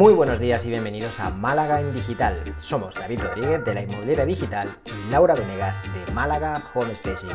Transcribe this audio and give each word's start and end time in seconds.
Muy 0.00 0.14
buenos 0.14 0.40
días 0.40 0.64
y 0.64 0.70
bienvenidos 0.70 1.20
a 1.20 1.28
Málaga 1.28 1.78
en 1.78 1.92
Digital. 1.92 2.42
Somos 2.56 2.94
David 2.94 3.20
Rodríguez 3.20 3.62
de 3.66 3.74
la 3.74 3.82
Inmobiliaria 3.82 4.24
Digital 4.24 4.66
y 4.86 5.10
Laura 5.12 5.34
Venegas 5.34 5.82
de 5.82 6.14
Málaga 6.14 6.62
Home 6.72 6.96
Staging. 6.96 7.28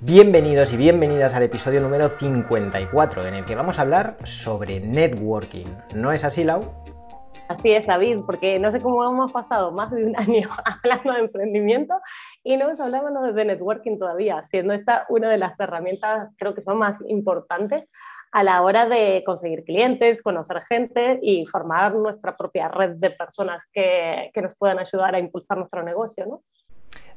Bienvenidos 0.00 0.74
y 0.74 0.76
bienvenidas 0.76 1.32
al 1.32 1.44
episodio 1.44 1.80
número 1.80 2.10
54 2.10 3.24
en 3.24 3.32
el 3.32 3.46
que 3.46 3.54
vamos 3.54 3.78
a 3.78 3.80
hablar 3.80 4.18
sobre 4.24 4.78
networking. 4.78 5.68
¿No 5.94 6.12
es 6.12 6.22
así, 6.22 6.44
Lau? 6.44 6.60
Así 7.48 7.72
es, 7.72 7.86
David, 7.86 8.18
porque 8.26 8.58
no 8.58 8.70
sé 8.70 8.80
cómo 8.80 9.02
hemos 9.04 9.32
pasado 9.32 9.72
más 9.72 9.90
de 9.90 10.04
un 10.04 10.16
año 10.18 10.50
hablando 10.66 11.14
de 11.14 11.18
emprendimiento 11.18 11.94
y 12.44 12.58
no 12.58 12.66
hemos 12.66 12.80
hablado 12.80 13.32
de 13.32 13.44
networking 13.46 13.98
todavía, 13.98 14.44
siendo 14.50 14.74
esta 14.74 15.06
una 15.08 15.30
de 15.30 15.38
las 15.38 15.58
herramientas, 15.58 16.28
creo 16.36 16.54
que 16.54 16.62
son 16.62 16.76
más 16.76 16.98
importantes 17.08 17.88
a 18.32 18.42
la 18.42 18.62
hora 18.62 18.88
de 18.88 19.22
conseguir 19.24 19.64
clientes, 19.64 20.22
conocer 20.22 20.62
gente 20.62 21.18
y 21.22 21.46
formar 21.46 21.94
nuestra 21.94 22.36
propia 22.36 22.68
red 22.68 22.96
de 22.96 23.10
personas 23.10 23.62
que, 23.72 24.30
que 24.32 24.42
nos 24.42 24.56
puedan 24.56 24.78
ayudar 24.78 25.14
a 25.14 25.18
impulsar 25.18 25.58
nuestro 25.58 25.82
negocio, 25.82 26.26
¿no? 26.26 26.42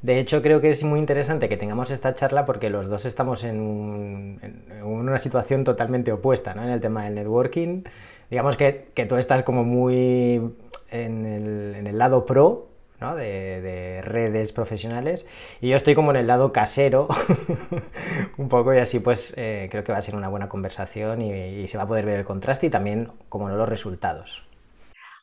De 0.02 0.18
hecho, 0.18 0.42
creo 0.42 0.60
que 0.60 0.70
es 0.70 0.84
muy 0.84 1.00
interesante 1.00 1.48
que 1.48 1.56
tengamos 1.56 1.90
esta 1.90 2.14
charla 2.14 2.44
porque 2.44 2.70
los 2.70 2.88
dos 2.88 3.04
estamos 3.06 3.44
en, 3.44 4.38
una 4.84 5.18
situación 5.18 5.64
totalmente 5.64 6.12
opuesta 6.12 6.54
¿no? 6.54 6.62
en 6.62 6.70
el 6.70 6.80
tema 6.80 7.04
del 7.04 7.14
networking. 7.14 7.82
Digamos 8.30 8.56
que, 8.56 8.92
tú 9.08 9.16
estás 9.16 9.42
como 9.42 9.64
muy 9.64 10.54
en 10.90 11.26
el, 11.86 11.98
lado 11.98 12.26
pro 12.26 12.68
¿no? 13.00 13.14
de, 13.16 14.00
redes 14.02 14.52
profesionales 14.52 15.26
y 15.60 15.68
yo 15.70 15.76
estoy 15.76 15.94
como 15.94 16.10
en 16.10 16.16
el 16.16 16.26
lado 16.26 16.52
casero 16.52 17.08
un 18.38 18.48
poco 18.48 18.74
y 18.74 18.78
así 18.78 19.00
pues 19.00 19.34
eh, 19.36 19.68
creo 19.70 19.84
que 19.84 19.92
va 19.92 19.98
a 19.98 20.02
ser 20.02 20.16
una 20.16 20.28
buena 20.28 20.48
conversación 20.48 21.22
y, 21.22 21.32
y 21.32 21.68
se 21.68 21.76
va 21.76 21.84
a 21.84 21.88
poder 21.88 22.06
ver 22.06 22.20
el 22.20 22.24
contraste 22.24 22.66
y 22.66 22.70
también 22.70 23.10
como 23.28 23.48
no 23.48 23.56
los 23.56 23.68
resultados. 23.68 24.46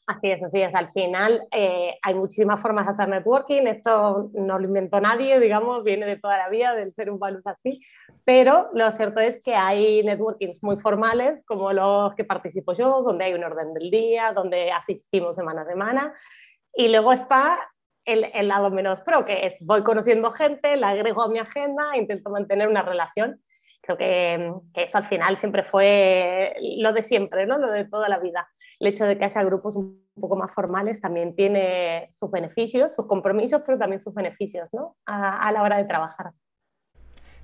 Así 0.05 0.29
es, 0.29 0.43
así 0.43 0.61
es. 0.61 0.75
Al 0.75 0.91
final 0.91 1.47
eh, 1.51 1.97
hay 2.01 2.13
muchísimas 2.13 2.61
formas 2.61 2.85
de 2.85 2.91
hacer 2.91 3.07
networking. 3.07 3.67
Esto 3.67 4.29
no 4.33 4.59
lo 4.59 4.65
inventó 4.65 4.99
nadie, 4.99 5.39
digamos, 5.39 5.83
viene 5.85 6.05
de 6.05 6.17
toda 6.17 6.37
la 6.37 6.49
vida 6.49 6.75
del 6.75 6.91
ser 6.91 7.09
humano 7.09 7.39
así. 7.45 7.79
Pero 8.25 8.69
lo 8.73 8.91
cierto 8.91 9.21
es 9.21 9.41
que 9.41 9.55
hay 9.55 10.03
networkings 10.03 10.61
muy 10.61 10.75
formales, 10.77 11.41
como 11.45 11.71
los 11.71 12.15
que 12.15 12.25
participo 12.25 12.73
yo, 12.73 13.01
donde 13.01 13.25
hay 13.25 13.33
un 13.33 13.45
orden 13.45 13.73
del 13.73 13.89
día, 13.89 14.33
donde 14.33 14.71
asistimos 14.73 15.37
semana 15.37 15.61
a 15.61 15.65
semana. 15.65 16.13
Y 16.75 16.89
luego 16.89 17.13
está 17.13 17.59
el, 18.05 18.25
el 18.33 18.47
lado 18.47 18.71
menos 18.71 19.01
pro, 19.01 19.25
que 19.25 19.45
es 19.45 19.57
voy 19.61 19.83
conociendo 19.83 20.31
gente, 20.31 20.75
la 20.75 20.89
agrego 20.89 21.23
a 21.23 21.29
mi 21.29 21.39
agenda, 21.39 21.95
intento 21.95 22.29
mantener 22.29 22.67
una 22.67 22.81
relación. 22.81 23.41
Creo 23.81 23.97
que, 23.97 24.53
que 24.73 24.83
eso 24.83 24.97
al 24.97 25.05
final 25.05 25.37
siempre 25.37 25.63
fue 25.63 26.55
lo 26.77 26.93
de 26.93 27.03
siempre, 27.03 27.45
¿no? 27.45 27.57
lo 27.57 27.69
de 27.69 27.85
toda 27.85 28.07
la 28.09 28.19
vida 28.19 28.47
el 28.83 28.87
hecho 28.87 29.05
de 29.05 29.17
que 29.17 29.25
haya 29.25 29.43
grupos 29.43 29.77
un 29.77 30.03
poco 30.19 30.35
más 30.35 30.51
formales 30.51 30.99
también 30.99 31.35
tiene 31.35 32.09
sus 32.11 32.29
beneficios, 32.29 32.93
sus 32.93 33.05
compromisos, 33.05 33.61
pero 33.65 33.77
también 33.77 33.99
sus 33.99 34.13
beneficios 34.13 34.69
¿no? 34.73 34.97
a, 35.05 35.51
la 35.53 35.63
hora 35.63 35.77
de 35.77 35.85
trabajar. 35.85 36.31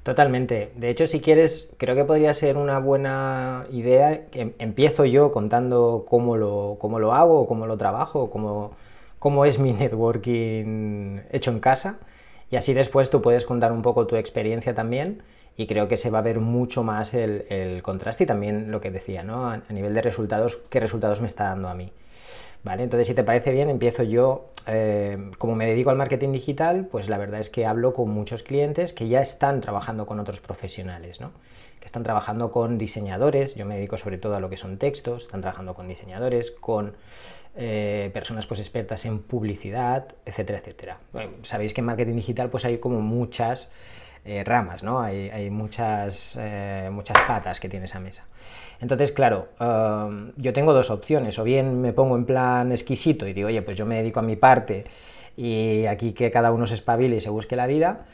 Totalmente. 0.04 0.72
De 0.76 0.90
hecho, 0.90 1.08
si 1.08 1.22
quieres, 1.22 1.70
creo 1.78 1.96
que 1.96 2.04
podría 2.04 2.34
ser 2.34 2.58
una 2.58 2.80
buena 2.80 3.66
idea. 3.72 4.28
Em, 4.32 4.54
empiezo 4.60 5.06
yo 5.06 5.32
contando 5.32 6.06
cómo 6.10 6.36
lo, 6.36 6.78
cómo 6.80 7.00
lo 7.00 7.14
hago, 7.14 7.48
cómo 7.48 7.68
lo 7.68 7.78
trabajo, 7.78 8.30
cómo, 8.30 8.72
cómo 9.20 9.46
es 9.46 9.60
mi 9.60 9.74
networking 9.74 11.20
hecho 11.32 11.52
en 11.52 11.60
casa. 11.60 11.98
Y 12.52 12.56
así 12.56 12.74
después 12.74 13.10
tú 13.10 13.22
puedes 13.22 13.46
contar 13.46 13.72
un 13.72 13.82
poco 13.82 14.08
tu 14.08 14.16
experiencia 14.16 14.74
también 14.74 15.22
y 15.56 15.68
creo 15.68 15.88
que 15.88 15.98
se 15.98 16.10
va 16.10 16.20
a 16.20 16.22
ver 16.22 16.40
mucho 16.40 16.84
más 16.84 17.14
el, 17.14 17.82
contraste 17.84 18.24
y 18.24 18.28
también 18.28 18.72
lo 18.72 18.82
que 18.82 18.92
decía, 18.92 19.24
¿no? 19.24 19.50
A, 19.50 19.62
nivel 19.70 19.94
de 19.94 20.02
resultados, 20.02 20.58
qué 20.70 20.80
resultados 20.80 21.22
me 21.22 21.28
está 21.28 21.44
dando 21.46 21.68
a 21.68 21.76
mí. 21.76 21.92
¿Vale? 22.64 22.84
Entonces, 22.84 23.08
si 23.08 23.14
te 23.14 23.24
parece 23.24 23.52
bien, 23.52 23.70
empiezo 23.70 24.04
yo, 24.04 24.50
eh, 24.68 25.32
como 25.38 25.56
me 25.56 25.66
dedico 25.66 25.92
al 25.92 25.96
marketing 25.96 26.34
digital, 26.34 26.88
pues 26.92 27.08
la 27.08 27.18
verdad 27.18 27.40
es 27.40 27.50
que 27.50 27.66
hablo 27.66 27.94
con 27.94 28.10
muchos 28.10 28.44
clientes 28.44 28.92
que 28.92 29.08
ya 29.08 29.22
están 29.22 29.62
trabajando 29.62 30.06
con 30.06 30.20
otros 30.20 30.42
profesionales, 30.42 31.22
¿no? 31.22 31.32
que 31.80 31.86
están 31.86 32.04
trabajando 32.04 32.52
con 32.52 32.78
diseñadores, 32.78 33.56
yo 33.56 33.66
me 33.66 33.76
dedico 33.76 33.98
sobre 33.98 34.18
todo 34.18 34.36
a 34.36 34.40
lo 34.40 34.50
que 34.50 34.58
son 34.58 34.78
textos, 34.78 35.24
están 35.24 35.42
trabajando 35.42 35.74
con 35.74 35.88
diseñadores, 35.88 36.52
con 36.52 36.94
eh, 37.56 38.10
personas 38.14 38.46
pues 38.48 38.60
expertas 38.60 39.06
en 39.06 39.20
publicidad, 39.20 40.16
etcétera, 40.26 40.60
etcétera. 40.60 41.00
sabéis 41.44 41.74
que 41.74 41.82
en 41.82 41.86
marketing 41.86 42.16
digital 42.16 42.50
pues 42.50 42.66
hay 42.66 42.78
como 42.78 43.02
muchas 43.02 43.72
eh, 44.26 44.44
ramas, 44.44 44.84
¿no? 44.84 45.00
Hay, 45.00 45.50
muchas, 45.50 46.38
eh, 46.40 46.90
muchas 46.92 47.18
patas 47.28 47.60
que 47.60 47.70
tiene 47.70 47.86
esa 47.86 48.00
mesa. 48.00 48.26
Entonces, 48.82 49.12
claro, 49.12 49.50
um, 49.60 50.32
yo 50.38 50.54
tengo 50.54 50.74
dos 50.74 50.90
opciones, 50.90 51.40
o 51.40 51.44
bien 51.44 51.82
me 51.82 51.94
pongo 51.94 52.16
en 52.16 52.26
plan 52.26 52.72
exquisito 52.72 53.28
y 53.28 53.34
digo, 53.34 53.48
oye, 53.48 53.62
pues 53.62 53.78
yo 53.78 53.86
me 53.86 53.96
dedico 53.96 54.20
a 54.20 54.24
mi 54.24 54.36
parte 54.36 54.86
y 55.36 55.86
aquí 55.86 56.14
que 56.14 56.32
cada 56.32 56.52
uno 56.52 56.68
se 56.68 56.74
espabile 56.76 57.18
y 57.18 57.22
se 57.22 57.30
busque 57.30 57.56
la 57.56 57.66
vida, 57.66 58.06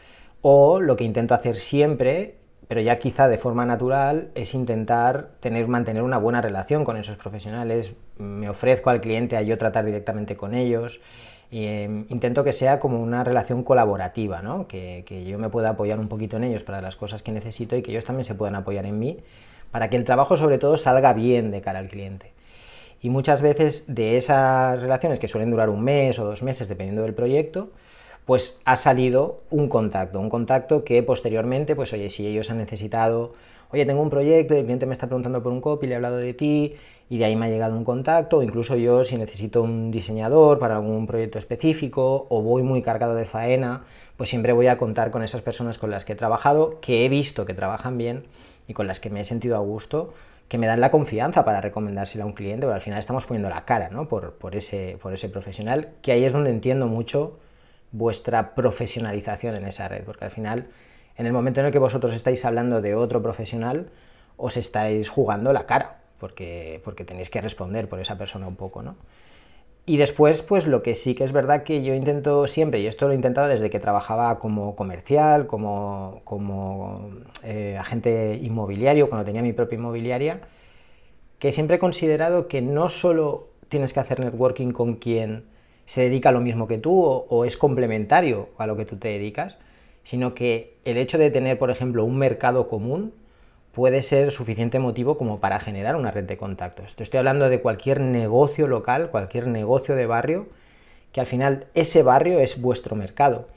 o 0.42 0.80
lo 0.80 0.96
que 0.96 1.04
intento 1.04 1.34
hacer 1.34 1.58
siempre, 1.58 2.36
pero 2.68 2.82
ya 2.82 3.00
quizá 3.00 3.28
de 3.28 3.38
forma 3.38 3.66
natural, 3.66 4.30
es 4.36 4.54
intentar 4.54 5.30
tener, 5.40 5.68
mantener 5.68 6.04
una 6.04 6.18
buena 6.18 6.42
relación 6.42 6.84
con 6.84 6.98
esos 6.98 7.18
profesionales, 7.18 7.94
me 8.18 8.50
ofrezco 8.50 8.90
al 8.90 9.02
cliente 9.02 9.38
a 9.38 9.42
yo 9.42 9.58
tratar 9.58 9.86
directamente 9.86 10.36
con 10.36 10.54
ellos, 10.54 11.00
Em, 11.52 12.06
intento 12.10 12.44
que 12.44 12.52
sea 12.52 12.80
como 12.80 13.02
una 13.02 13.24
relación 13.24 13.64
colaborativa, 13.64 14.42
¿no? 14.42 14.68
que, 14.68 15.26
yo 15.28 15.38
me 15.38 15.50
pueda 15.50 15.70
apoyar 15.70 16.00
un 16.00 16.08
poquito 16.08 16.38
en 16.38 16.44
ellos 16.44 16.64
para 16.64 16.82
las 16.82 16.96
cosas 16.96 17.22
que 17.22 17.32
necesito 17.32 17.78
y 17.78 17.82
que 17.82 17.92
ellos 17.92 18.04
también 18.04 18.26
se 18.26 18.36
puedan 18.36 18.56
apoyar 18.56 18.86
en 18.86 19.00
mí, 19.00 19.20
para 19.72 19.90
que 19.90 19.96
el 19.96 20.04
trabajo 20.04 20.38
sobre 20.38 20.58
todo 20.58 20.78
salga 20.78 21.14
bien 21.14 21.52
de 21.52 21.62
cara 21.62 21.80
al 21.80 21.88
cliente. 21.88 22.34
Y 23.02 23.10
muchas 23.10 23.42
veces 23.42 23.86
de 23.88 24.18
esas 24.18 24.82
relaciones 24.82 25.20
que 25.20 25.28
suelen 25.28 25.52
durar 25.52 25.70
un 25.70 25.84
mes 25.84 26.18
o 26.20 26.26
dos 26.26 26.42
meses 26.44 26.68
dependiendo 26.68 27.04
del 27.04 27.14
proyecto, 27.14 27.70
pues 28.26 28.60
ha 28.66 28.76
salido 28.76 29.42
un 29.50 29.70
contacto, 29.70 30.20
un 30.20 30.30
contacto 30.30 30.84
que 30.84 31.02
posteriormente, 31.04 31.76
pues 31.76 31.94
oye, 31.94 32.10
si 32.10 32.26
ellos 32.28 32.50
han 32.50 32.58
necesitado 32.58 33.34
oye, 33.72 33.86
tengo 33.86 34.02
un 34.02 34.10
proyecto 34.10 34.56
el 34.56 34.64
cliente 34.64 34.86
me 34.86 34.94
está 34.94 35.08
preguntando 35.08 35.42
por 35.44 35.52
un 35.52 35.62
copy, 35.62 35.88
le 35.88 35.94
he 35.94 35.96
hablado 35.96 36.18
de 36.18 36.34
ti 36.34 36.76
y 37.10 37.18
de 37.18 37.26
ahí 37.26 37.36
me 37.36 37.46
ha 37.46 37.50
llegado 37.50 37.78
un 37.78 37.84
contacto, 37.84 38.38
o 38.38 38.44
incluso 38.44 38.76
yo 38.78 39.04
si 39.04 39.18
necesito 39.18 39.62
un 39.62 39.92
diseñador 39.92 40.60
para 40.60 40.78
algún 40.78 41.06
proyecto 41.06 41.38
específico 41.38 42.26
o 42.30 42.42
voy 42.42 42.64
muy 42.64 42.82
cargado 42.82 43.16
de 43.16 43.26
faena, 43.26 43.84
pues 44.18 44.30
siempre 44.30 44.54
voy 44.54 44.68
a 44.68 44.78
contar 44.78 45.12
con 45.12 45.22
esas 45.22 45.42
personas 45.42 45.78
con 45.78 45.92
las 45.92 46.06
que 46.06 46.14
he 46.14 46.16
trabajado, 46.16 46.80
que 46.80 47.06
he 47.06 47.10
visto 47.10 47.46
que 47.46 47.54
trabajan 47.54 47.98
bien 47.98 48.24
y 48.68 48.74
con 48.74 48.88
las 48.88 49.00
que 49.00 49.10
me 49.10 49.22
he 49.22 49.26
sentido 49.26 49.56
a 49.56 49.60
gusto, 49.60 50.14
que 50.48 50.58
me 50.58 50.68
dan 50.68 50.80
la 50.80 50.90
confianza 50.90 51.44
para 51.44 51.62
recomendárselo 51.62 52.24
a 52.24 52.28
un 52.28 52.34
cliente, 52.34 52.62
pero 52.62 52.74
al 52.74 52.82
final 52.82 53.00
estamos 53.00 53.26
poniendo 53.26 53.50
la 53.50 53.66
cara 53.66 53.90
¿no? 53.90 54.08
por, 54.08 54.34
por, 54.34 54.56
ese, 54.56 54.98
por 55.02 55.14
ese 55.14 55.30
profesional, 55.30 55.90
que 56.02 56.12
ahí 56.12 56.24
es 56.24 56.34
donde 56.34 56.50
entiendo 56.50 56.88
mucho 56.88 57.38
vuestra 57.96 58.56
profesionalización 58.56 59.56
en 59.56 59.66
esa 59.66 59.88
red, 59.88 60.04
porque 60.04 60.26
al 60.26 60.32
final 60.32 60.68
en 61.18 61.26
el 61.26 61.34
momento 61.34 61.62
en 61.62 61.68
el 61.68 61.72
que 61.72 61.80
vosotros 61.80 62.14
estáis 62.14 62.44
hablando 62.46 62.82
de 62.82 62.96
otro 62.96 63.22
profesional, 63.22 63.90
os 64.38 64.58
estáis 64.58 65.10
jugando 65.10 65.54
la 65.54 65.66
cara, 65.66 66.00
porque, 66.20 66.82
porque 66.84 67.06
tenéis 67.06 67.30
que 67.30 67.40
responder 67.40 67.88
por 67.88 68.00
esa 68.00 68.18
persona 68.18 68.48
un 68.48 68.56
poco, 68.56 68.82
¿no? 68.82 68.96
Y 69.88 69.98
después, 69.98 70.42
pues 70.42 70.66
lo 70.66 70.82
que 70.82 70.96
sí 70.96 71.14
que 71.14 71.24
es 71.24 71.32
verdad 71.32 71.64
que 71.64 71.84
yo 71.84 71.94
intento 71.94 72.48
siempre, 72.48 72.80
y 72.80 72.88
esto 72.88 73.06
lo 73.06 73.14
he 73.14 73.16
intentado 73.16 73.48
desde 73.48 73.70
que 73.70 73.80
trabajaba 73.80 74.40
como 74.40 74.76
comercial, 74.76 75.46
como, 75.46 76.22
como 76.24 77.12
eh, 77.44 77.78
agente 77.80 78.40
inmobiliario, 78.42 79.10
cuando 79.10 79.26
tenía 79.26 79.44
mi 79.44 79.54
propia 79.54 79.78
inmobiliaria, 79.78 80.42
que 81.38 81.52
siempre 81.52 81.76
he 81.76 81.80
considerado 81.80 82.48
que 82.48 82.62
no 82.64 82.90
solo 82.90 83.50
tienes 83.70 83.94
que 83.94 84.00
hacer 84.00 84.20
networking 84.20 84.72
con 84.72 84.96
quien 84.96 85.46
se 85.86 86.02
dedica 86.02 86.30
a 86.30 86.32
lo 86.32 86.42
mismo 86.42 86.68
que 86.68 86.78
tú 86.78 87.02
o 87.02 87.46
es 87.46 87.58
complementario 87.58 88.50
a 88.58 88.68
lo 88.68 88.76
que 88.76 88.86
tú 88.86 88.98
te 88.98 89.10
dedicas, 89.10 89.60
sino 90.04 90.34
que 90.34 90.78
el 90.86 90.98
hecho 90.98 91.18
de 91.18 91.32
tener, 91.32 91.58
por 91.58 91.72
ejemplo, 91.72 92.06
un 92.06 92.18
mercado 92.18 92.68
común 92.68 93.14
puede 93.76 94.02
ser 94.04 94.32
suficiente 94.32 94.80
motivo 94.80 95.18
como 95.18 95.42
para 95.42 95.60
generar 95.60 95.98
una 95.98 96.10
red 96.10 96.24
de 96.24 96.38
contactos. 96.38 96.96
estoy 96.98 97.18
hablando 97.18 97.50
de 97.50 97.60
cualquier 97.60 98.00
negocio 98.00 98.68
local, 98.68 99.10
cualquier 99.10 99.48
negocio 99.48 99.96
de 99.96 100.06
barrio, 100.06 100.48
que 101.12 101.20
al 101.20 101.26
final 101.26 101.68
ese 101.74 102.02
barrio 102.02 102.40
es 102.40 102.62
vuestro 102.62 102.96
mercado. 102.96 103.48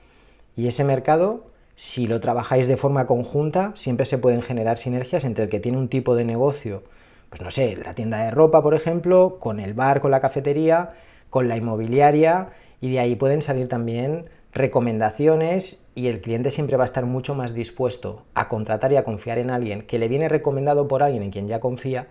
Y 0.56 0.66
ese 0.66 0.82
mercado, 0.82 1.46
si 1.76 2.08
lo 2.08 2.18
trabajáis 2.20 2.66
de 2.66 2.76
forma 2.76 3.06
conjunta, 3.06 3.70
siempre 3.76 4.06
se 4.06 4.18
pueden 4.18 4.42
generar 4.42 4.78
sinergias 4.78 5.24
entre 5.24 5.44
el 5.44 5.50
que 5.50 5.60
tiene 5.60 5.78
un 5.78 5.88
tipo 5.88 6.16
de 6.16 6.24
negocio, 6.24 6.82
pues 7.30 7.40
no 7.42 7.52
sé, 7.52 7.76
la 7.76 7.94
tienda 7.94 8.24
de 8.24 8.32
ropa, 8.32 8.62
por 8.62 8.74
ejemplo, 8.74 9.38
con 9.38 9.60
el 9.60 9.74
bar, 9.74 10.00
con 10.00 10.10
la 10.10 10.20
cafetería, 10.20 10.94
con 11.30 11.48
la 11.48 11.56
inmobiliaria, 11.56 12.48
y 12.80 12.92
de 12.92 13.00
ahí 13.00 13.16
pueden 13.16 13.42
salir 13.42 13.68
también 13.68 14.26
recomendaciones 14.52 15.84
y 15.94 16.08
el 16.08 16.20
cliente 16.20 16.50
siempre 16.50 16.76
va 16.76 16.84
a 16.84 16.86
estar 16.86 17.04
mucho 17.04 17.34
más 17.34 17.54
dispuesto 17.54 18.22
a 18.34 18.48
contratar 18.48 18.92
y 18.92 18.96
a 18.96 19.04
confiar 19.04 19.38
en 19.38 19.50
alguien 19.50 19.82
que 19.82 19.98
le 19.98 20.08
viene 20.08 20.28
recomendado 20.28 20.88
por 20.88 21.02
alguien 21.02 21.22
en 21.22 21.30
quien 21.30 21.48
ya 21.48 21.60
confía 21.60 22.06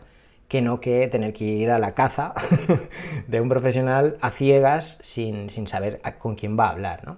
que 0.48 0.62
no 0.62 0.80
que 0.80 1.08
tener 1.08 1.34
que 1.34 1.44
ir 1.44 1.72
a 1.72 1.80
la 1.80 1.94
caza 1.94 2.34
de 3.28 3.42
un 3.42 3.50
profesional 3.50 4.18
a 4.22 4.32
ciegas 4.32 4.98
sin, 5.02 5.50
saber 5.68 6.00
con 6.20 6.36
quién 6.36 6.58
va 6.58 6.68
a 6.68 6.72
hablar. 6.72 7.02
¿no? 7.06 7.18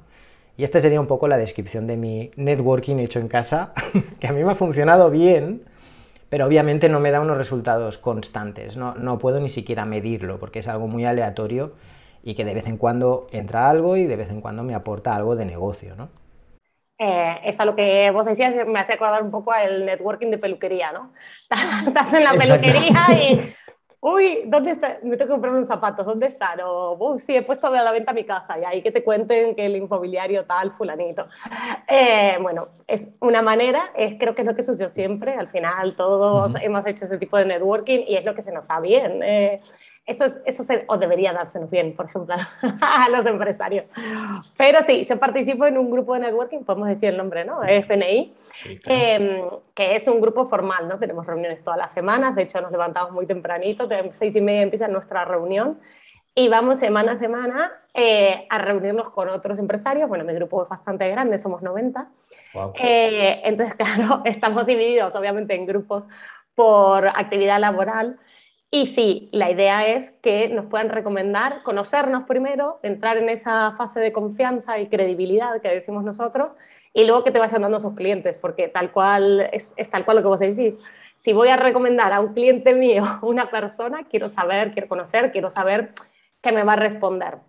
Y 0.57 0.63
esta 0.63 0.79
sería 0.79 0.99
un 0.99 1.07
poco 1.07 1.27
la 1.27 1.37
descripción 1.37 1.85
de 1.85 1.95
mi 1.95 2.31
networking 2.35 2.97
hecho 2.97 3.19
en 3.19 3.27
casa, 3.27 3.73
que 4.19 4.27
a 4.27 4.31
mí 4.31 4.43
me 4.43 4.51
ha 4.51 4.55
funcionado 4.55 5.09
bien, 5.09 5.63
pero 6.29 6.45
obviamente 6.45 6.89
no 6.89 6.99
me 6.99 7.11
da 7.11 7.21
unos 7.21 7.37
resultados 7.37 7.97
constantes, 7.97 8.77
no, 8.77 8.93
no 8.95 9.17
puedo 9.17 9.39
ni 9.39 9.49
siquiera 9.49 9.85
medirlo 9.85 10.39
porque 10.39 10.59
es 10.59 10.67
algo 10.67 10.87
muy 10.87 11.05
aleatorio 11.05 11.73
y 12.23 12.35
que 12.35 12.45
de 12.45 12.53
vez 12.53 12.67
en 12.67 12.77
cuando 12.77 13.27
entra 13.31 13.69
algo 13.69 13.97
y 13.97 14.05
de 14.05 14.15
vez 14.15 14.29
en 14.29 14.41
cuando 14.41 14.63
me 14.63 14.75
aporta 14.75 15.15
algo 15.15 15.35
de 15.35 15.45
negocio, 15.45 15.95
¿no? 15.95 16.09
Eh, 17.01 17.39
eso 17.45 17.63
lo 17.63 17.75
que 17.77 18.11
vos 18.11 18.25
decías 18.25 18.53
me 18.67 18.77
hace 18.77 18.93
acordar 18.93 19.23
un 19.23 19.31
poco 19.31 19.53
al 19.53 19.85
networking 19.85 20.31
de 20.31 20.37
peluquería, 20.37 20.91
¿no? 20.91 21.13
Estás 21.87 22.13
en 22.13 22.23
la 22.25 22.31
peluquería 22.31 23.05
y 23.13 23.55
uy, 24.01 24.43
¿dónde 24.45 24.71
está? 24.71 24.99
Me 25.03 25.17
tengo 25.17 25.29
que 25.29 25.33
comprar 25.33 25.53
unos 25.53 25.67
zapatos, 25.67 26.05
¿dónde 26.05 26.27
están? 26.27 26.59
O, 26.61 26.95
uy, 26.99 27.19
sí, 27.19 27.35
he 27.35 27.41
puesto 27.41 27.67
a 27.67 27.71
la 27.71 27.91
venta 27.91 28.13
mi 28.13 28.23
casa 28.23 28.57
y 28.59 28.63
ahí 28.63 28.81
que 28.81 28.91
te 28.91 29.03
cuenten 29.03 29.55
que 29.55 29.65
el 29.65 29.75
inmobiliario 29.75 30.45
tal, 30.45 30.71
fulanito. 30.71 31.27
Eh, 31.87 32.37
bueno, 32.41 32.69
es 32.87 33.09
una 33.19 33.41
manera, 33.41 33.91
es, 33.95 34.15
creo 34.19 34.35
que 34.35 34.41
es 34.41 34.47
lo 34.47 34.55
que 34.55 34.63
sucedió 34.63 34.89
siempre, 34.89 35.33
al 35.33 35.49
final 35.49 35.95
todos 35.95 36.55
hemos 36.61 36.85
hecho 36.85 37.05
ese 37.05 37.17
tipo 37.17 37.37
de 37.37 37.45
networking 37.45 37.99
y 38.07 38.15
es 38.15 38.25
lo 38.25 38.35
que 38.35 38.41
se 38.41 38.51
nos 38.51 38.67
da 38.67 38.79
bien. 38.79 39.21
Eh, 39.23 39.61
eso, 40.09 40.25
eso 40.45 40.63
se, 40.63 40.85
o 40.87 40.97
debería 40.97 41.31
dársenos 41.31 41.69
bien, 41.69 41.95
por 41.95 42.07
ejemplo, 42.07 42.35
a 42.81 43.09
los 43.09 43.25
empresarios. 43.25 43.85
Pero 44.57 44.81
sí, 44.83 45.05
yo 45.05 45.19
participo 45.19 45.65
en 45.65 45.77
un 45.77 45.91
grupo 45.91 46.15
de 46.15 46.21
networking, 46.21 46.63
podemos 46.63 46.89
decir 46.89 47.09
el 47.09 47.17
nombre, 47.17 47.45
¿no? 47.45 47.63
Es 47.63 47.85
PNI, 47.85 48.33
em, 48.85 49.41
que 49.73 49.95
es 49.95 50.07
un 50.07 50.19
grupo 50.19 50.45
formal, 50.47 50.87
¿no? 50.87 50.97
Tenemos 50.97 51.25
reuniones 51.25 51.63
todas 51.63 51.77
las 51.77 51.93
semanas, 51.93 52.35
de 52.35 52.43
hecho 52.43 52.59
nos 52.59 52.71
levantamos 52.71 53.11
muy 53.11 53.25
tempranito, 53.25 53.87
seis 54.17 54.35
y 54.35 54.41
media 54.41 54.63
empieza 54.63 54.87
nuestra 54.87 55.25
reunión 55.25 55.79
y 56.35 56.47
vamos 56.47 56.79
semana 56.79 57.13
a 57.13 57.17
semana 57.17 57.71
eh, 57.93 58.47
a 58.49 58.57
reunirnos 58.59 59.09
con 59.09 59.29
otros 59.29 59.59
empresarios. 59.59 60.07
Bueno, 60.07 60.23
mi 60.23 60.33
grupo 60.33 60.63
es 60.63 60.69
bastante 60.69 61.09
grande, 61.09 61.37
somos 61.37 61.61
90. 61.61 62.07
Eh, 62.75 63.41
entonces, 63.43 63.75
claro, 63.77 64.21
estamos 64.25 64.65
divididos 64.65 65.15
obviamente 65.15 65.53
en 65.53 65.65
grupos 65.65 66.07
por 66.55 67.07
actividad 67.07 67.59
laboral 67.59 68.19
y 68.71 68.87
sí, 68.87 69.29
la 69.31 69.49
idea 69.49 69.87
es 69.87 70.11
que 70.21 70.47
nos 70.49 70.65
puedan 70.67 70.89
recomendar, 70.89 71.63
conocernos 71.63 72.25
primero, 72.25 72.79
entrar 72.83 73.17
en 73.17 73.29
esa 73.29 73.71
fase 73.71 73.99
de 73.99 74.11
confianza 74.11 74.79
y 74.79 74.87
credibilidad 74.87 75.59
que 75.59 75.69
decimos 75.69 76.03
nosotros, 76.03 76.51
y 76.93 77.05
luego 77.05 77.23
que 77.23 77.31
te 77.31 77.39
vayan 77.39 77.63
dando 77.63 77.79
sus 77.79 77.95
clientes, 77.95 78.37
porque 78.37 78.67
tal 78.67 78.91
cual 78.91 79.49
es, 79.51 79.73
tal 79.89 80.05
cual 80.05 80.17
lo 80.17 80.23
que 80.23 80.27
vos 80.29 80.39
decís. 80.39 80.75
Si 81.17 81.33
voy 81.33 81.49
a 81.49 81.57
recomendar 81.57 82.13
a 82.13 82.19
un 82.19 82.33
cliente 82.33 82.73
mío 82.75 83.03
una 83.23 83.49
persona, 83.49 84.05
quiero 84.09 84.29
saber, 84.29 84.71
quiero 84.73 84.87
conocer, 84.87 85.31
quiero 85.31 85.49
saber 85.49 85.91
qué 86.41 86.51
me 86.51 86.63
va 86.63 86.73
a 86.73 86.75
responder. 86.75 87.39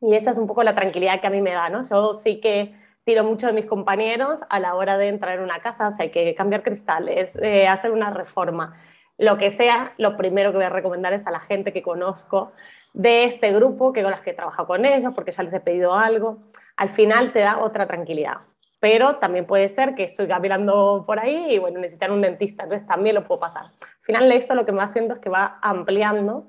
Y 0.00 0.14
esa 0.14 0.30
es 0.32 0.38
un 0.38 0.46
poco 0.46 0.62
la 0.62 0.74
tranquilidad 0.74 1.20
que 1.20 1.26
a 1.26 1.30
mí 1.30 1.40
me 1.42 1.52
da, 1.52 1.68
¿no? 1.70 1.88
Yo 1.88 2.14
sí 2.14 2.40
que 2.40 2.74
tiro 3.04 3.24
mucho 3.24 3.48
de 3.48 3.52
mis 3.52 3.66
compañeros 3.66 4.40
a 4.48 4.60
la 4.60 4.74
hora 4.74 4.96
de 4.96 5.08
entrar 5.08 5.38
en 5.38 5.44
una 5.44 5.60
casa, 5.60 5.90
hay 5.98 6.10
que 6.10 6.34
cambiar 6.34 6.62
cristales, 6.62 7.36
eh, 7.42 7.66
hacer 7.66 7.90
una 7.90 8.10
reforma 8.10 8.74
lo 9.22 9.38
que 9.38 9.52
sea, 9.52 9.92
lo 9.98 10.16
primero 10.16 10.50
que 10.50 10.56
voy 10.56 10.66
a 10.66 10.70
recomendar 10.70 11.12
es 11.12 11.24
a 11.28 11.30
la 11.30 11.38
gente 11.38 11.72
que 11.72 11.80
conozco 11.80 12.50
de 12.92 13.22
este 13.22 13.52
grupo, 13.52 13.92
que 13.92 14.02
con 14.02 14.10
las 14.10 14.20
que 14.20 14.30
he 14.30 14.34
trabajado 14.34 14.66
con 14.66 14.84
ellos, 14.84 15.12
porque 15.14 15.30
ya 15.30 15.44
les 15.44 15.52
he 15.52 15.60
pedido 15.60 15.94
algo. 15.94 16.38
Al 16.76 16.88
final 16.88 17.32
te 17.32 17.38
da 17.38 17.58
otra 17.58 17.86
tranquilidad. 17.86 18.38
Pero 18.80 19.18
también 19.18 19.46
puede 19.46 19.68
ser 19.68 19.94
que 19.94 20.02
estoy 20.02 20.26
caminando 20.26 21.04
por 21.06 21.20
ahí 21.20 21.54
y 21.54 21.58
bueno, 21.60 21.78
necesitan 21.78 22.10
un 22.10 22.20
dentista, 22.20 22.64
entonces 22.64 22.86
también 22.88 23.14
lo 23.14 23.22
puedo 23.22 23.38
pasar. 23.38 23.66
Al 23.66 24.02
final 24.04 24.32
esto 24.32 24.56
lo 24.56 24.66
que 24.66 24.72
me 24.72 24.78
va 24.78 24.84
haciendo 24.84 25.14
es 25.14 25.20
que 25.20 25.28
va 25.28 25.60
ampliando 25.62 26.48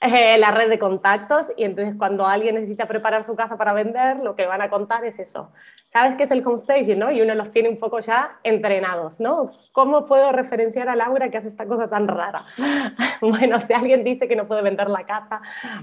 eh, 0.00 0.36
la 0.38 0.50
red 0.50 0.68
de 0.68 0.78
contactos 0.78 1.50
y 1.56 1.64
entonces 1.64 1.94
cuando 1.96 2.26
alguien 2.26 2.56
necesita 2.56 2.86
preparar 2.86 3.24
su 3.24 3.34
casa 3.36 3.56
para 3.56 3.72
vender, 3.72 4.20
lo 4.20 4.36
que 4.36 4.46
van 4.46 4.60
a 4.60 4.68
contar 4.68 5.04
es 5.04 5.18
eso. 5.18 5.50
¿Sabes 5.88 6.16
qué 6.16 6.24
es 6.24 6.30
el 6.30 6.44
homestaging? 6.44 6.98
¿no? 6.98 7.10
Y 7.12 7.22
uno 7.22 7.34
los 7.34 7.52
tiene 7.52 7.68
un 7.68 7.78
poco 7.78 8.00
ya 8.00 8.38
entrenados, 8.42 9.20
¿no? 9.20 9.52
¿Cómo 9.72 10.06
puedo 10.06 10.32
referenciar 10.32 10.88
a 10.88 10.96
Laura 10.96 11.28
que 11.28 11.38
hace 11.38 11.48
esta 11.48 11.66
cosa 11.66 11.88
tan 11.88 12.08
rara? 12.08 12.44
bueno, 13.20 13.60
si 13.60 13.72
alguien 13.72 14.02
dice 14.02 14.26
que 14.26 14.36
no 14.36 14.46
puede 14.48 14.62
vender 14.62 14.90
la 14.90 15.06
casa, 15.06 15.40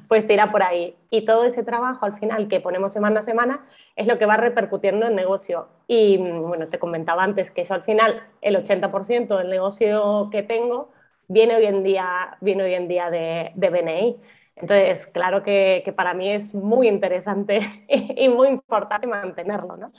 pues 0.08 0.30
irá 0.30 0.52
por 0.52 0.64
ahí. 0.64 0.96
Y 1.10 1.26
todo 1.26 1.46
ese 1.46 1.64
trabajo 1.64 2.06
al 2.06 2.20
final 2.20 2.48
que 2.48 2.60
ponemos 2.60 2.92
semana 2.92 3.22
a 3.22 3.24
semana 3.24 3.66
es 3.96 4.06
lo 4.06 4.18
que 4.18 4.26
va 4.26 4.38
repercutiendo 4.38 5.08
en 5.08 5.16
negocio. 5.16 5.70
Y 5.88 6.18
bueno, 6.18 6.68
te 6.68 6.78
comentaba 6.78 7.24
antes 7.24 7.50
que 7.50 7.66
yo 7.66 7.74
al 7.74 7.84
final 7.84 8.22
el 8.42 8.56
80% 8.58 9.38
del 9.38 9.50
negocio 9.50 10.30
que 10.30 10.44
tengo 10.44 10.90
viene 11.32 11.56
hoy 11.56 11.66
en 11.66 11.84
día, 11.84 12.38
viene 12.42 12.64
hoy 12.64 12.74
en 12.74 12.88
día 12.88 13.10
de, 13.10 13.52
de 13.56 13.70
BNI. 13.70 14.22
Entonces, 14.58 15.08
claro 15.08 15.42
que, 15.42 15.82
que, 15.84 15.94
para 15.94 16.14
mí 16.14 16.30
es 16.30 16.54
muy 16.54 16.88
interesante 16.88 17.60
y 17.88 18.30
muy 18.30 18.50
importante 18.50 19.08
mantenerlo, 19.08 19.78
¿no? 19.78 19.94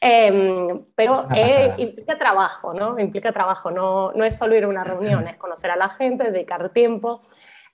Em, 0.00 0.84
pero 0.94 1.28
eh, 1.36 1.74
implica 1.76 2.18
trabajo, 2.18 2.72
¿no? 2.72 2.98
Implica 2.98 3.32
trabajo, 3.32 3.70
no, 3.70 4.12
no 4.12 4.24
es 4.24 4.36
solo 4.36 4.56
ir 4.56 4.64
a 4.64 4.68
una 4.68 4.82
reunión, 4.82 5.28
es 5.28 5.36
conocer 5.36 5.70
a 5.70 5.76
la 5.76 5.90
gente, 5.90 6.30
dedicar 6.30 6.70
tiempo, 6.70 7.20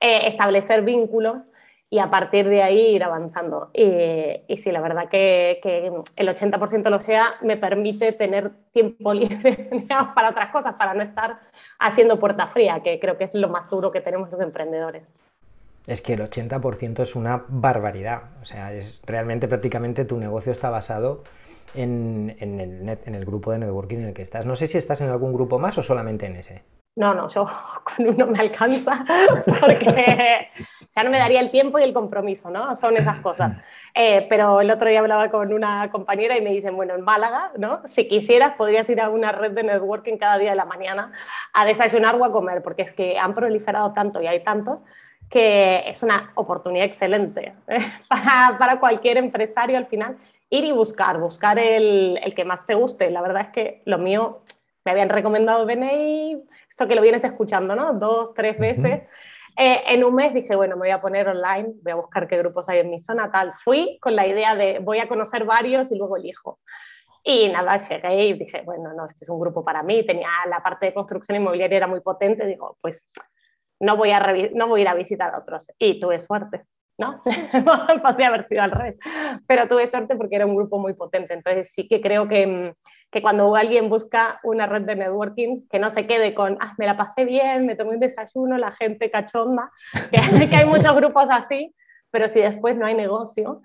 eh, 0.00 0.26
establecer 0.26 0.82
vínculos 0.82 1.48
y 1.94 2.00
a 2.00 2.10
partir 2.10 2.48
de 2.48 2.60
ahí 2.60 2.96
ir 2.96 3.04
avanzando. 3.04 3.70
Y, 3.72 3.84
y 4.48 4.58
sí, 4.58 4.72
la 4.72 4.80
verdad 4.80 5.08
que, 5.08 5.60
el 6.16 6.28
80% 6.28 6.82
de 6.82 6.90
lo 6.90 6.98
sea 6.98 7.34
me 7.40 7.56
permite 7.56 8.10
tener 8.10 8.50
tiempo 8.72 9.14
libre 9.14 9.68
para 10.12 10.30
otras 10.30 10.50
cosas, 10.50 10.74
para 10.74 10.92
no 10.92 11.04
estar 11.04 11.38
haciendo 11.78 12.18
puerta 12.18 12.48
fría, 12.48 12.80
que 12.82 12.98
creo 12.98 13.16
que 13.16 13.22
es 13.22 13.34
lo 13.34 13.48
más 13.48 13.70
duro 13.70 13.92
que 13.92 14.00
tenemos 14.00 14.28
los 14.32 14.40
emprendedores. 14.40 15.04
Es 15.86 16.02
que 16.02 16.14
el 16.14 16.22
80% 16.22 17.00
es 17.00 17.14
una 17.14 17.44
barbaridad. 17.46 18.22
O 18.42 18.44
sea, 18.44 18.72
es 18.72 19.00
realmente 19.06 19.46
prácticamente 19.46 20.04
tu 20.04 20.18
negocio 20.18 20.50
está 20.50 20.70
basado 20.70 21.22
en, 21.76 22.36
el 22.40 22.98
en 23.06 23.14
el 23.14 23.24
grupo 23.24 23.52
de 23.52 23.60
networking 23.60 23.98
en 23.98 24.06
el 24.06 24.14
que 24.14 24.22
estás. 24.22 24.46
No 24.46 24.56
sé 24.56 24.66
si 24.66 24.78
estás 24.78 25.00
en 25.00 25.10
algún 25.10 25.32
grupo 25.32 25.60
más 25.60 25.78
o 25.78 25.82
solamente 25.84 26.26
en 26.26 26.34
ese. 26.34 26.62
No, 26.96 27.12
no, 27.12 27.28
yo 27.28 27.46
con 27.84 28.08
uno 28.08 28.26
me 28.26 28.38
alcanza 28.38 29.04
porque 29.60 30.48
ya 30.94 31.02
no 31.02 31.10
me 31.10 31.18
daría 31.18 31.40
el 31.40 31.50
tiempo 31.50 31.78
y 31.78 31.82
el 31.82 31.92
compromiso, 31.92 32.50
¿no? 32.50 32.76
Son 32.76 32.96
esas 32.96 33.18
cosas. 33.18 33.56
Eh, 33.94 34.26
pero 34.28 34.60
el 34.60 34.70
otro 34.70 34.88
día 34.88 35.00
hablaba 35.00 35.28
con 35.30 35.52
una 35.52 35.90
compañera 35.90 36.38
y 36.38 36.40
me 36.40 36.50
dicen, 36.50 36.76
bueno, 36.76 36.94
en 36.94 37.02
Málaga, 37.02 37.50
¿no? 37.58 37.82
Si 37.86 38.06
quisieras, 38.06 38.52
podrías 38.52 38.88
ir 38.88 39.00
a 39.00 39.08
una 39.10 39.32
red 39.32 39.52
de 39.52 39.64
networking 39.64 40.18
cada 40.18 40.38
día 40.38 40.50
de 40.50 40.56
la 40.56 40.66
mañana 40.66 41.12
a 41.52 41.64
desayunar 41.64 42.14
o 42.14 42.24
a 42.24 42.30
comer, 42.30 42.62
porque 42.62 42.82
es 42.82 42.92
que 42.92 43.18
han 43.18 43.34
proliferado 43.34 43.92
tanto 43.92 44.22
y 44.22 44.28
hay 44.28 44.44
tantos 44.44 44.78
que 45.28 45.82
es 45.88 46.02
una 46.02 46.30
oportunidad 46.34 46.84
excelente 46.84 47.54
¿eh? 47.66 47.78
para, 48.08 48.56
para, 48.58 48.78
cualquier 48.78 49.16
empresario 49.16 49.76
al 49.78 49.86
final 49.86 50.16
ir 50.50 50.64
y 50.64 50.70
buscar, 50.70 51.18
buscar 51.18 51.58
el, 51.58 52.20
el 52.22 52.34
que 52.34 52.44
más 52.44 52.66
te 52.66 52.74
guste. 52.74 53.10
La 53.10 53.20
verdad 53.20 53.42
es 53.42 53.48
que 53.48 53.82
lo 53.84 53.98
mío 53.98 54.42
me 54.84 54.92
habían 54.92 55.08
recomendado 55.08 55.66
BNI, 55.66 56.44
esto 56.68 56.86
que 56.86 56.94
lo 56.94 57.02
vienes 57.02 57.24
escuchando, 57.24 57.74
¿no? 57.74 57.94
Dos, 57.94 58.34
tres 58.34 58.58
veces. 58.58 59.02
Eh, 59.56 59.82
en 59.86 60.02
un 60.02 60.16
mes 60.16 60.34
dije, 60.34 60.56
bueno, 60.56 60.74
me 60.74 60.80
voy 60.80 60.90
a 60.90 61.00
poner 61.00 61.28
online, 61.28 61.74
voy 61.82 61.92
a 61.92 61.94
buscar 61.94 62.26
qué 62.26 62.36
grupos 62.38 62.68
hay 62.68 62.80
en 62.80 62.90
mi 62.90 63.00
zona, 63.00 63.30
tal. 63.30 63.54
Fui 63.62 63.98
con 64.00 64.16
la 64.16 64.26
idea 64.26 64.56
de 64.56 64.80
voy 64.80 64.98
a 64.98 65.06
conocer 65.06 65.44
varios 65.44 65.92
y 65.92 65.96
luego 65.96 66.16
elijo. 66.16 66.58
Y 67.22 67.48
nada, 67.48 67.76
llegué 67.76 68.26
y 68.26 68.32
dije, 68.32 68.62
bueno, 68.62 68.92
no, 68.92 69.06
este 69.06 69.24
es 69.24 69.28
un 69.28 69.38
grupo 69.38 69.64
para 69.64 69.82
mí. 69.82 70.04
Tenía 70.04 70.28
la 70.48 70.62
parte 70.62 70.86
de 70.86 70.94
construcción 70.94 71.36
inmobiliaria, 71.36 71.76
era 71.76 71.86
muy 71.86 72.00
potente. 72.00 72.44
Digo, 72.46 72.76
pues 72.80 73.06
no 73.80 73.96
voy 73.96 74.10
a, 74.10 74.20
no 74.54 74.66
voy 74.66 74.80
a 74.80 74.82
ir 74.82 74.88
a 74.88 74.94
visitar 74.94 75.32
a 75.32 75.38
otros. 75.38 75.70
Y 75.78 76.00
tuve 76.00 76.20
suerte. 76.20 76.64
¿No? 76.98 77.22
Podría 78.02 78.28
haber 78.28 78.46
sido 78.46 78.62
al 78.62 78.70
revés, 78.70 78.96
pero 79.46 79.66
tuve 79.68 79.88
suerte 79.88 80.16
porque 80.16 80.36
era 80.36 80.46
un 80.46 80.54
grupo 80.54 80.78
muy 80.78 80.94
potente, 80.94 81.34
entonces 81.34 81.72
sí 81.72 81.88
que 81.88 82.00
creo 82.00 82.28
que, 82.28 82.46
mm, 82.46 82.72
que 83.10 83.22
cuando 83.22 83.54
alguien 83.56 83.88
busca 83.88 84.40
una 84.42 84.66
red 84.66 84.82
de 84.82 84.96
networking, 84.96 85.66
que 85.68 85.78
no 85.78 85.90
se 85.90 86.06
quede 86.06 86.34
con, 86.34 86.56
ah, 86.60 86.74
me 86.78 86.86
la 86.86 86.96
pasé 86.96 87.24
bien, 87.24 87.66
me 87.66 87.76
tomé 87.76 87.94
un 87.94 88.00
desayuno, 88.00 88.58
la 88.58 88.70
gente 88.70 89.10
cachonda, 89.10 89.70
que, 90.50 90.56
hay 90.56 90.66
muchos 90.66 90.94
grupos 90.94 91.26
así, 91.30 91.74
pero 92.10 92.28
si 92.28 92.40
después 92.40 92.76
no 92.76 92.86
hay 92.86 92.94
negocio, 92.94 93.62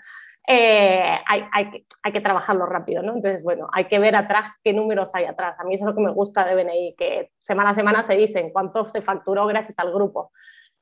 eh, 0.48 1.19
hay, 1.27 1.45
hay, 1.51 1.69
que, 1.69 1.86
hay, 2.01 2.12
que, 2.12 2.21
trabajarlo 2.21 2.65
rápido, 2.65 3.03
¿no? 3.03 3.13
Entonces, 3.13 3.43
bueno, 3.43 3.69
hay 3.71 3.86
que 3.86 4.00
ver 4.00 4.15
atrás 4.15 4.50
qué 4.63 4.74
números 4.74 5.13
hay 5.13 5.25
atrás. 5.25 5.59
A 5.59 5.63
mí 5.63 5.75
eso 5.75 5.83
es 5.83 5.89
lo 5.89 5.95
que 5.95 6.01
me 6.01 6.12
gusta 6.12 6.43
de 6.43 6.55
BNI, 6.55 6.95
que 6.98 7.29
semana 7.38 7.69
a 7.69 7.75
semana 7.75 8.01
se 8.01 8.15
dicen 8.15 8.50
cuánto 8.51 8.88
se 8.88 9.03
facturó 9.03 9.45
gracias 9.45 9.77
al 9.77 9.93
grupo 9.93 10.31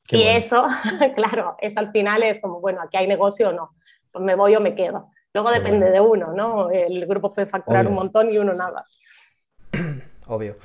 y 0.09 0.23
eso, 0.23 0.65
claro, 1.15 1.57
eso 1.59 1.79
al 1.79 1.91
final 1.91 2.23
es 2.23 2.39
como, 2.39 2.59
bueno, 2.59 2.81
aquí 2.81 2.97
hay 2.97 3.07
negocio 3.07 3.49
o 3.49 3.53
no, 3.53 3.71
pues 4.11 4.23
me 4.23 4.35
voy 4.35 4.55
o 4.55 4.61
me 4.61 4.75
quedo. 4.75 5.11
Luego 5.33 5.51
depende 5.51 5.91
de 5.91 5.99
uno, 5.99 6.33
¿no? 6.33 6.71
El 6.71 7.05
grupo 7.05 7.31
puede 7.31 7.47
facturar 7.47 7.85
un 7.87 7.93
montón 7.93 8.31
y 8.31 8.37
uno 8.37 8.53
nada. 8.53 8.85
Obvio. 10.27 10.55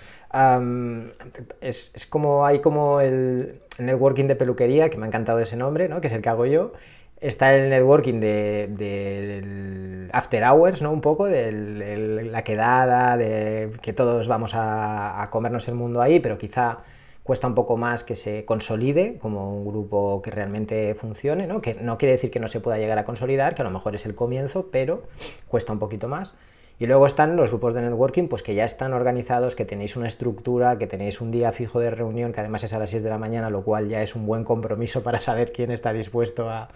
es, 1.60 1.92
es, 1.94 2.06
como 2.06 2.46
hay 2.46 2.60
como 2.60 3.00
el, 3.00 3.60
networking 3.78 4.26
de 4.28 4.36
peluquería, 4.36 4.88
que 4.88 4.96
me 4.96 5.04
ha 5.04 5.08
encantado 5.08 5.40
ese 5.40 5.56
nombre, 5.56 5.88
¿no? 5.88 6.00
Que 6.00 6.06
es 6.06 6.12
el 6.12 6.22
que 6.22 6.28
hago 6.28 6.46
yo. 6.46 6.72
Está 7.20 7.54
el 7.54 7.70
networking 7.70 8.18
del 8.18 8.76
de, 8.76 10.08
after 10.12 10.42
hours, 10.42 10.82
¿no? 10.82 10.90
Un 10.90 11.00
poco, 11.00 11.26
de 11.26 12.22
la 12.30 12.42
quedada, 12.42 13.16
de 13.16 13.72
que 13.80 13.92
todos 13.92 14.26
vamos 14.26 14.54
a, 14.54 15.22
a 15.22 15.30
comernos 15.30 15.68
el 15.68 15.74
mundo 15.74 16.00
ahí, 16.00 16.18
pero 16.18 16.38
quizá 16.38 16.78
cuesta 17.22 17.46
un 17.46 17.54
poco 17.54 17.76
más 17.76 18.04
que 18.04 18.16
se 18.16 18.44
consolide 18.44 19.18
como 19.18 19.56
un 19.56 19.64
grupo 19.66 20.20
que 20.22 20.30
realmente 20.30 20.94
funcione, 20.94 21.46
¿no? 21.46 21.60
que 21.60 21.74
no 21.74 21.98
quiere 21.98 22.12
decir 22.12 22.30
que 22.30 22.40
no 22.40 22.48
se 22.48 22.60
pueda 22.60 22.78
llegar 22.78 22.98
a 22.98 23.04
consolidar, 23.04 23.54
que 23.54 23.62
a 23.62 23.64
lo 23.64 23.70
mejor 23.70 23.94
es 23.94 24.06
el 24.06 24.14
comienzo, 24.14 24.68
pero 24.72 25.04
cuesta 25.48 25.72
un 25.72 25.78
poquito 25.78 26.08
más. 26.08 26.34
Y 26.78 26.86
luego 26.86 27.06
están 27.06 27.36
los 27.36 27.50
grupos 27.50 27.74
de 27.74 27.82
networking, 27.82 28.26
pues 28.26 28.42
que 28.42 28.56
ya 28.56 28.64
están 28.64 28.92
organizados, 28.92 29.54
que 29.54 29.64
tenéis 29.64 29.94
una 29.94 30.08
estructura, 30.08 30.78
que 30.78 30.88
tenéis 30.88 31.20
un 31.20 31.30
día 31.30 31.52
fijo 31.52 31.78
de 31.78 31.90
reunión, 31.90 32.32
que 32.32 32.40
además 32.40 32.64
es 32.64 32.72
a 32.72 32.78
las 32.80 32.90
6 32.90 33.04
de 33.04 33.10
la 33.10 33.18
mañana, 33.18 33.50
lo 33.50 33.62
cual 33.62 33.88
ya 33.88 34.02
es 34.02 34.16
un 34.16 34.26
buen 34.26 34.42
compromiso 34.42 35.02
para 35.04 35.20
saber 35.20 35.52
quién 35.52 35.70
está 35.70 35.92
dispuesto 35.92 36.50
a, 36.50 36.70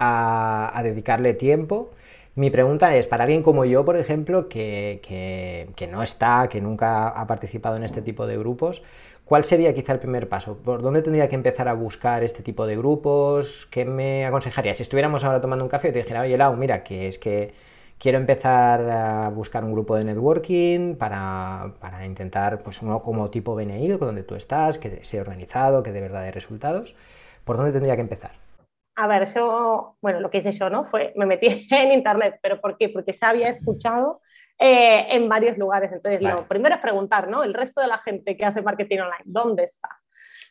a, 0.00 0.80
dedicarle 0.82 1.34
tiempo. 1.34 1.90
Mi 2.34 2.50
pregunta 2.50 2.96
es, 2.96 3.06
para 3.06 3.24
alguien 3.24 3.42
como 3.42 3.64
yo, 3.64 3.84
por 3.84 3.96
ejemplo, 3.96 4.48
que, 4.48 5.00
que, 5.76 5.86
no 5.86 6.02
está, 6.02 6.48
que 6.48 6.60
nunca 6.60 7.08
ha 7.08 7.26
participado 7.26 7.76
en 7.76 7.84
este 7.84 8.02
tipo 8.02 8.26
de 8.26 8.38
grupos, 8.38 8.82
¿cuál 9.30 9.44
sería 9.44 9.72
quizá 9.72 9.92
el 9.92 10.00
primer 10.00 10.28
paso? 10.28 10.56
¿Por 10.56 10.82
dónde 10.82 11.02
tendría 11.02 11.28
que 11.28 11.36
empezar 11.36 11.68
a 11.68 11.74
buscar 11.74 12.24
este 12.24 12.42
tipo 12.42 12.66
de 12.66 12.76
grupos? 12.76 13.68
¿Qué 13.70 13.84
me 13.84 14.26
aconsejaría? 14.26 14.74
Si 14.74 14.82
estuviéramos 14.82 15.22
ahora 15.22 15.40
tomando 15.40 15.64
un 15.64 15.68
café 15.70 15.90
y 15.90 15.92
te 15.92 15.98
dijera, 16.00 16.22
oye, 16.22 16.36
Lau, 16.36 16.56
mira, 16.56 16.82
que 16.82 17.06
es 17.06 17.16
que 17.16 17.54
quiero 17.96 18.18
empezar 18.18 18.80
a 18.90 19.28
buscar 19.30 19.64
un 19.64 19.72
grupo 19.72 19.94
de 19.94 20.04
networking 20.04 20.96
para, 20.96 21.74
para 21.80 22.04
intentar, 22.06 22.60
pues 22.64 22.82
uno 22.82 23.02
como 23.02 23.30
tipo 23.30 23.54
BNI, 23.54 23.88
donde 23.98 24.24
tú 24.24 24.34
estás, 24.34 24.78
que 24.78 25.04
sea 25.04 25.20
organizado, 25.20 25.84
que 25.84 25.92
de 25.92 26.00
verdad 26.00 26.22
dé 26.24 26.32
resultados, 26.32 26.96
¿por 27.44 27.56
dónde 27.56 27.70
tendría 27.70 27.94
que 27.94 28.02
empezar? 28.02 28.39
A 28.96 29.06
ver, 29.06 29.26
yo, 29.32 29.96
bueno, 30.00 30.20
lo 30.20 30.30
que 30.30 30.38
hice 30.38 30.52
yo, 30.52 30.68
¿no? 30.68 30.84
Fue, 30.86 31.12
me 31.16 31.26
metí 31.26 31.46
en 31.70 31.92
internet, 31.92 32.38
pero 32.42 32.60
¿por 32.60 32.76
qué? 32.76 32.88
Porque 32.88 33.12
ya 33.12 33.30
había 33.30 33.48
escuchado 33.48 34.20
eh, 34.58 35.06
en 35.10 35.28
varios 35.28 35.56
lugares. 35.56 35.92
Entonces, 35.92 36.20
lo 36.20 36.46
primero 36.46 36.74
es 36.74 36.80
preguntar, 36.80 37.28
¿no? 37.28 37.42
El 37.42 37.54
resto 37.54 37.80
de 37.80 37.86
la 37.86 37.98
gente 37.98 38.36
que 38.36 38.44
hace 38.44 38.62
marketing 38.62 38.98
online, 38.98 39.24
¿dónde 39.24 39.64
está? 39.64 39.88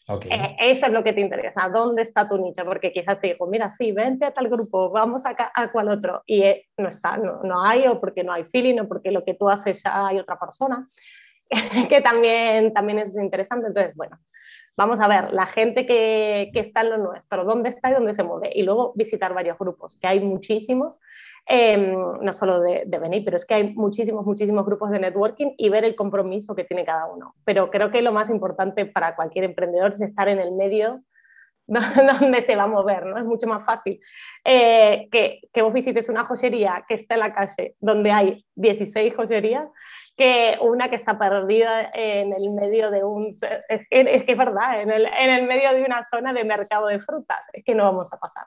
Okay. 0.08 0.32
Eh, 0.32 0.56
eso 0.60 0.88
es 0.88 0.92
lo 0.92 1.04
que 1.04 1.14
te 1.14 1.22
interesa, 1.22 1.70
¿dónde 1.70 2.02
está 2.02 2.28
tu 2.28 2.40
nicho? 2.40 2.66
Porque 2.66 2.92
quizás 2.92 3.22
te 3.22 3.28
dijo, 3.28 3.46
mira, 3.46 3.70
sí, 3.70 3.92
vente 3.92 4.26
a 4.26 4.34
tal 4.34 4.50
grupo, 4.50 4.90
vamos 4.90 5.24
a, 5.28 5.36
a 5.54 5.72
cual 5.72 5.90
otro, 5.90 6.24
y 6.26 6.42
eh, 6.42 6.68
no 6.78 6.88
está, 6.88 7.16
no, 7.18 7.44
no, 7.44 7.64
hay, 7.64 7.86
o 7.86 8.00
porque 8.00 8.24
no 8.24 8.34
hay 8.34 8.46
feeling, 8.46 8.80
o 8.80 8.88
porque 8.88 9.12
lo 9.12 9.24
que 9.24 9.36
tú 9.36 9.48
haces 9.48 9.84
ya 9.84 10.08
hay 10.08 10.18
otra 10.18 10.40
persona, 10.40 10.88
que 11.90 12.02
también, 12.02 12.74
también 12.74 13.00
es 13.00 13.16
interesante. 13.18 13.68
Entonces, 13.68 13.96
bueno, 13.96 14.18
vamos 14.80 15.02
a 15.02 15.10
ver 15.10 15.34
la 15.34 15.46
gente 15.46 15.86
que, 15.86 16.52
está 16.54 16.82
en 16.82 16.92
lo 16.92 16.98
nuestro, 17.00 17.44
dónde 17.44 17.68
está 17.68 17.92
y 17.92 17.96
dónde 17.96 18.14
se 18.14 18.24
mueve, 18.24 18.50
y 18.56 18.64
luego 18.64 18.94
visitar 18.96 19.34
varios 19.34 19.58
grupos, 19.58 19.98
que 20.00 20.08
hay 20.08 20.22
muchísimos, 20.22 21.02
em, 21.46 21.94
no 22.22 22.32
solo 22.32 22.62
de, 22.62 22.84
de 22.86 22.98
venir, 22.98 23.26
pero 23.26 23.36
es 23.36 23.46
que 23.46 23.56
hay 23.56 23.74
muchísimos, 23.74 24.26
muchísimos 24.26 24.66
grupos 24.66 24.90
de 24.92 25.00
networking 25.00 25.52
y 25.58 25.68
ver 25.68 25.84
el 25.84 25.96
compromiso 25.96 26.56
que 26.56 26.64
tiene 26.64 26.86
cada 26.86 27.08
uno. 27.08 27.36
Pero 27.44 27.70
creo 27.70 27.92
que 27.92 28.02
lo 28.02 28.14
más 28.14 28.30
importante 28.30 28.86
para 28.86 29.18
cualquier 29.18 29.44
emprendedor 29.44 29.92
es 29.92 30.02
estar 30.02 30.30
en 30.30 30.40
el 30.40 30.54
medio 30.54 31.02
donde 32.22 32.42
se 32.42 32.56
va 32.56 32.64
a 32.64 32.68
mover, 32.68 33.06
¿no? 33.06 33.18
Es 33.18 33.26
mucho 33.26 33.48
más 33.48 33.66
fácil 33.66 34.00
eh, 34.46 35.10
que, 35.12 35.42
que, 35.52 35.62
vos 35.62 35.74
visites 35.74 36.08
una 36.08 36.24
joyería 36.24 36.86
que 36.88 36.96
está 36.96 37.16
en 37.16 37.20
la 37.20 37.34
calle 37.34 37.76
donde 37.82 38.12
hay 38.12 38.46
16 38.56 39.14
joyerías 39.14 39.68
que 40.20 40.58
una 40.60 40.90
que 40.90 40.98
está 40.98 41.18
perdida 41.18 41.92
en 41.94 42.34
el 42.34 42.50
medio 42.50 42.92
de 42.92 43.06
un... 43.06 43.30
Es 43.30 43.88
que 43.90 44.26
es, 44.28 44.38
verdad, 44.38 44.82
en 44.82 44.92
el, 44.92 45.06
en 45.06 45.30
el, 45.30 45.48
medio 45.48 45.74
de 45.74 45.82
una 45.82 46.04
zona 46.04 46.34
de 46.34 46.44
mercado 46.44 46.88
de 46.88 47.00
frutas, 47.00 47.48
es 47.54 47.64
que 47.64 47.74
no 47.74 47.86
vamos 47.86 48.12
a 48.12 48.20
pasar. 48.20 48.46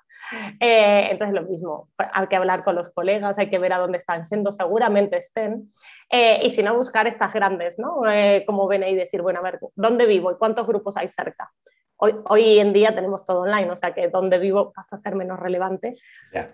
Eh, 0.60 1.08
entonces 1.10 1.34
lo 1.34 1.48
mismo, 1.48 1.88
hay 1.96 2.26
que 2.26 2.36
hablar 2.36 2.62
con 2.62 2.74
los 2.74 2.90
colegas, 2.90 3.38
hay 3.38 3.48
que 3.48 3.58
ver 3.58 3.72
a 3.72 3.78
dónde 3.78 3.96
están 3.96 4.26
siendo, 4.26 4.52
seguramente 4.52 5.16
estén, 5.16 5.66
eh, 6.10 6.40
y 6.42 6.50
si 6.50 6.62
no, 6.62 6.76
buscar 6.76 7.06
estas 7.06 7.32
grandes, 7.32 7.78
¿no? 7.78 8.06
Eh, 8.06 8.44
como 8.46 8.68
ven 8.68 8.82
ahí, 8.82 8.94
decir, 8.94 9.22
bueno, 9.22 9.38
a 9.38 9.42
ver, 9.42 9.58
¿dónde 9.74 10.04
vivo 10.04 10.30
y 10.30 10.36
cuántos 10.36 10.66
grupos 10.66 10.98
hay 10.98 11.08
cerca? 11.08 11.50
Hoy, 12.04 12.59
en 12.59 12.73
día 12.73 12.97
tenemos 12.97 13.25
todo 13.25 13.42
online, 13.42 13.71
o 13.71 13.76
sea 13.76 13.92
que 13.92 14.09
donde 14.09 14.40
vivo 14.40 14.73
pasa 14.73 14.97
a 14.97 14.99
ser 14.99 15.14
menos 15.14 15.38
relevante, 15.38 15.94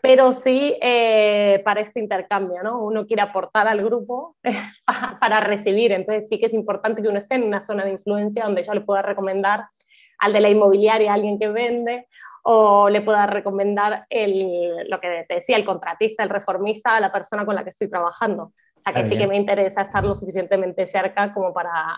pero 0.03 0.35
sí 0.35 0.77
eh, 0.83 1.63
para 1.65 1.81
este 1.81 2.01
intercambio, 2.01 2.63
¿no? 2.63 2.83
Uno 2.83 3.07
quiere 3.07 3.23
aportar 3.23 3.67
al 3.67 3.83
grupo 3.83 4.37
para 5.21 5.41
recibir, 5.41 5.93
entonces 5.93 6.29
sí 6.29 6.39
que 6.39 6.47
es 6.47 6.53
importante 6.53 7.01
que 7.01 7.09
uno 7.09 7.17
esté 7.17 7.37
en 7.37 7.45
una 7.45 7.63
zona 7.63 7.85
de 7.85 7.93
influencia 7.93 8.45
donde 8.45 8.63
yo 8.63 8.75
le 8.75 8.83
pueda 8.83 9.01
recomendar 9.01 9.65
al 10.19 10.35
de 10.35 10.41
la 10.41 10.51
inmobiliaria 10.51 11.13
a 11.13 11.15
alguien 11.15 11.39
que 11.39 11.49
vende 11.49 12.09
o 12.43 12.91
le 12.91 13.01
pueda 13.01 13.27
recomendar 13.27 14.05
el, 14.11 14.87
lo 14.87 15.01
que 15.01 15.25
te 15.27 15.37
decía, 15.37 15.57
el 15.57 15.65
contratista, 15.65 16.23
el 16.23 16.29
reformista, 16.29 16.97
a 16.97 17.01
la 17.01 17.11
persona 17.11 17.47
con 17.47 17.55
la 17.55 17.65
que 17.65 17.71
estoy 17.71 17.89
trabajando. 17.89 18.53
O 18.77 18.81
sea 18.83 18.93
que 18.93 19.09
sí 19.09 19.17
que 19.17 19.27
me 19.27 19.37
interesa 19.37 19.81
estar 19.81 20.05
lo 20.05 20.15
suficientemente 20.15 20.87
cerca 20.87 21.33
como 21.33 21.53
para, 21.53 21.97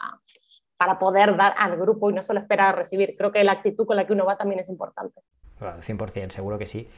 para 0.80 0.99
poder 0.99 1.37
dar 1.37 1.52
al 1.58 1.76
grupo 1.76 2.08
y 2.08 2.14
no 2.14 2.22
solo 2.22 2.40
esperar 2.40 2.70
a 2.70 2.72
recibir. 2.72 3.14
Creo 3.14 3.30
que 3.30 3.44
la 3.44 3.52
actitud 3.52 3.84
con 3.84 3.96
la 3.96 4.06
que 4.06 4.14
uno 4.14 4.25
va 4.25 4.38
también 4.38 4.60
es 4.60 4.70
importante. 4.70 5.20
100%, 5.60 6.30
seguro 6.30 6.56
que 6.56 6.64
sí. 6.64 6.88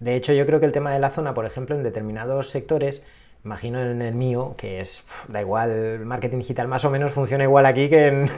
De 0.00 0.14
hecho, 0.16 0.34
yo 0.34 0.44
creo 0.44 0.60
que 0.60 0.66
el 0.66 0.72
tema 0.72 0.92
de 0.92 0.98
la 0.98 1.08
zona, 1.08 1.32
por 1.32 1.46
ejemplo, 1.46 1.74
en 1.74 1.82
determinados 1.82 2.50
sectores, 2.50 3.02
imagino 3.42 3.80
en 3.80 4.02
el 4.02 4.14
mío, 4.14 4.54
que 4.58 4.80
es, 4.80 5.02
da 5.28 5.40
igual, 5.40 6.00
marketing 6.00 6.40
digital 6.40 6.68
más 6.68 6.84
o 6.84 6.90
menos 6.90 7.12
funciona 7.12 7.44
igual 7.44 7.64
aquí 7.64 7.88
que 7.88 8.08
en, 8.08 8.30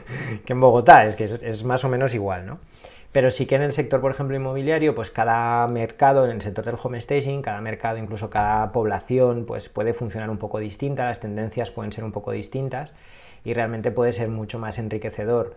que 0.47 0.53
en 0.53 0.61
Bogotá, 0.61 1.07
es 1.07 1.17
que 1.17 1.25
es, 1.25 1.43
es, 1.43 1.65
más 1.65 1.85
o 1.85 1.89
menos 1.89 2.15
igual, 2.15 2.47
¿no? 2.47 2.61
Pero 3.11 3.33
sí 3.33 3.47
que 3.47 3.57
en 3.57 3.63
el 3.63 3.73
sector, 3.73 4.01
por 4.01 4.13
ejemplo, 4.13 4.37
inmobiliario, 4.37 4.95
pues 4.95 5.11
cada 5.11 5.67
mercado, 5.67 6.25
en 6.25 6.31
el 6.31 6.41
sector 6.41 6.65
del 6.65 6.77
home 6.81 7.01
staging, 7.01 7.43
cada 7.43 7.61
mercado, 7.61 7.99
incluso 7.99 8.31
cada 8.31 8.71
población, 8.71 9.45
pues 9.45 9.69
puede 9.69 9.93
funcionar 9.93 10.31
un 10.31 10.39
poco 10.39 10.61
distinta, 10.61 11.07
las 11.07 11.19
tendencias 11.19 11.73
pueden 11.73 11.91
ser 11.91 12.05
un 12.05 12.13
poco 12.13 12.31
distintas 12.31 12.93
y 13.45 13.55
realmente 13.55 13.91
puede 13.91 14.13
ser 14.13 14.29
mucho 14.29 14.59
más 14.59 14.79
enriquecedor 14.79 15.57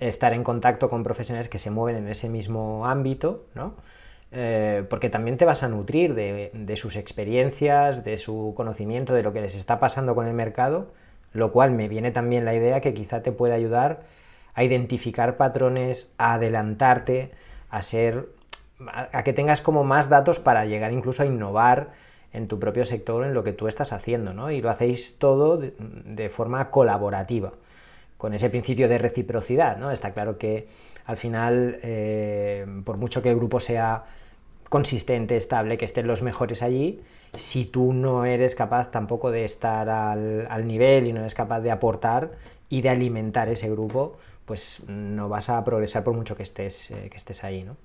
estar 0.00 0.32
en 0.32 0.44
contacto 0.44 0.88
con 0.90 1.02
profesionales 1.02 1.48
que 1.48 1.58
se 1.58 1.70
mueven 1.70 2.04
en 2.04 2.08
ese 2.08 2.28
mismo 2.28 2.86
ámbito, 2.86 3.44
¿no? 3.54 3.74
Eh, 4.30 4.84
porque 4.90 5.08
también 5.08 5.38
te 5.38 5.46
vas 5.46 5.62
a 5.62 5.68
nutrir 5.68 6.14
de, 6.14 6.76
sus 6.76 6.96
experiencias, 6.96 8.04
de 8.04 8.18
su 8.18 8.52
conocimiento, 8.56 9.14
de 9.14 9.22
lo 9.22 9.32
que 9.32 9.40
les 9.40 9.54
está 9.56 9.80
pasando 9.80 10.14
con 10.14 10.26
el 10.26 10.34
mercado, 10.34 10.88
lo 11.32 11.50
cual 11.50 11.70
me 11.70 11.88
viene 11.88 12.10
también 12.10 12.44
la 12.44 12.54
idea 12.54 12.80
que 12.80 12.92
quizá 12.92 13.22
te 13.22 13.32
puede 13.32 13.54
ayudar 13.54 14.02
a 14.54 14.64
identificar 14.64 15.36
patrones, 15.36 16.10
a 16.18 16.34
adelantarte, 16.34 17.30
a 17.70 17.82
ser, 17.82 18.28
a, 18.92 19.22
que 19.22 19.32
tengas 19.32 19.60
como 19.60 19.84
más 19.84 20.08
datos 20.08 20.38
para 20.38 20.66
llegar 20.66 20.92
incluso 20.92 21.22
a 21.22 21.26
innovar 21.26 21.88
en 22.32 22.48
tu 22.48 22.58
propio 22.58 22.84
sector, 22.84 23.24
en 23.24 23.34
lo 23.34 23.42
que 23.42 23.52
tú 23.52 23.68
estás 23.68 23.92
haciendo, 23.92 24.32
¿no? 24.32 24.50
Y 24.50 24.60
lo 24.60 24.70
hacéis 24.70 25.18
todo 25.18 25.58
de, 25.58 26.28
forma 26.28 26.70
colaborativa, 26.70 27.52
con 28.16 28.34
ese 28.34 28.50
principio 28.50 28.88
de 28.88 28.98
reciprocidad, 28.98 29.76
¿no? 29.76 29.90
Está 29.90 30.12
claro 30.12 30.38
que 30.38 30.68
al 31.06 31.16
final, 31.16 31.78
eh, 31.82 32.66
por 32.84 32.98
mucho 32.98 33.22
que 33.22 33.30
el 33.30 33.36
grupo 33.36 33.60
sea 33.60 34.04
consistente, 34.68 35.36
estable, 35.36 35.78
que 35.78 35.86
estén 35.86 36.06
los 36.06 36.22
mejores 36.22 36.62
allí, 36.62 37.00
si 37.34 37.64
tú 37.64 37.92
no 37.92 38.24
eres 38.24 38.54
capaz 38.54 38.90
tampoco 38.90 39.30
de 39.30 39.44
estar 39.44 39.88
al, 39.88 40.66
nivel 40.66 41.06
y 41.06 41.12
no 41.12 41.20
eres 41.20 41.34
capaz 41.34 41.60
de 41.60 41.70
aportar 41.70 42.32
y 42.68 42.82
de 42.82 42.90
alimentar 42.90 43.48
ese 43.48 43.70
grupo, 43.70 44.18
pues 44.44 44.82
no 44.86 45.28
vas 45.28 45.48
a 45.48 45.62
progresar 45.64 46.04
por 46.04 46.14
mucho 46.14 46.36
que 46.36 46.42
estés, 46.42 46.90
eh, 46.90 47.08
que 47.10 47.16
estés 47.16 47.44
ahí, 47.44 47.64
¿no? 47.64 47.76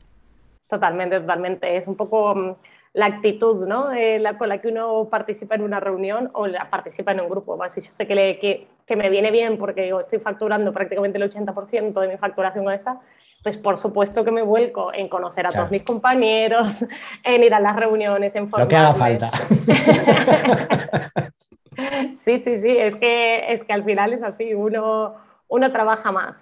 Totalmente, 0.67 1.19
totalmente. 1.19 1.77
Es 1.77 1.87
un 1.87 1.95
poco 1.95 2.33
mm, 2.35 2.55
la 2.93 3.07
actitud 3.07 3.67
¿no? 3.67 3.89
la, 3.91 4.37
con 4.37 4.49
la 4.49 4.59
que 4.59 4.67
uno 4.67 5.07
participa 5.09 5.55
en 5.55 5.63
una 5.63 5.79
reunión 5.79 6.29
o 6.33 6.45
la, 6.47 6.69
participa 6.69 7.11
en 7.11 7.21
un 7.21 7.29
grupo. 7.29 7.61
Así 7.63 7.81
yo 7.81 7.91
sé 7.91 8.07
que, 8.07 8.15
le, 8.15 8.39
que, 8.39 8.67
que, 8.85 8.95
me 8.95 9.09
viene 9.09 9.31
bien 9.31 9.57
porque 9.57 9.91
estoy 9.99 10.19
facturando 10.19 10.71
prácticamente 10.71 11.17
el 11.17 11.29
80% 11.29 11.99
de 11.99 12.07
mi 12.07 12.17
facturación 12.17 12.63
con 12.63 12.73
esa, 12.73 12.99
pues 13.41 13.57
por 13.57 13.77
supuesto 13.77 14.23
que 14.23 14.31
me 14.31 14.43
vuelco 14.43 14.93
en 14.93 15.09
conocer 15.09 15.47
a 15.47 15.49
todos 15.49 15.71
mis 15.71 15.83
compañeros, 15.83 16.85
en 17.23 17.43
ir 17.43 17.53
a 17.53 17.59
las 17.59 17.75
reuniones, 17.75 18.35
en 18.35 18.47
formarme. 18.47 18.65
Lo 18.65 18.69
que 18.69 18.75
haga 18.75 18.93
falta. 18.93 19.31
sí, 22.19 22.39
sí, 22.39 22.61
sí, 22.61 22.77
es 22.77 22.95
que, 22.95 23.53
es 23.53 23.63
que 23.63 23.73
al 23.73 23.83
final 23.83 24.13
es 24.13 24.21
así, 24.21 24.53
uno, 24.53 25.15
uno 25.47 25.71
trabaja 25.71 26.11
más 26.11 26.37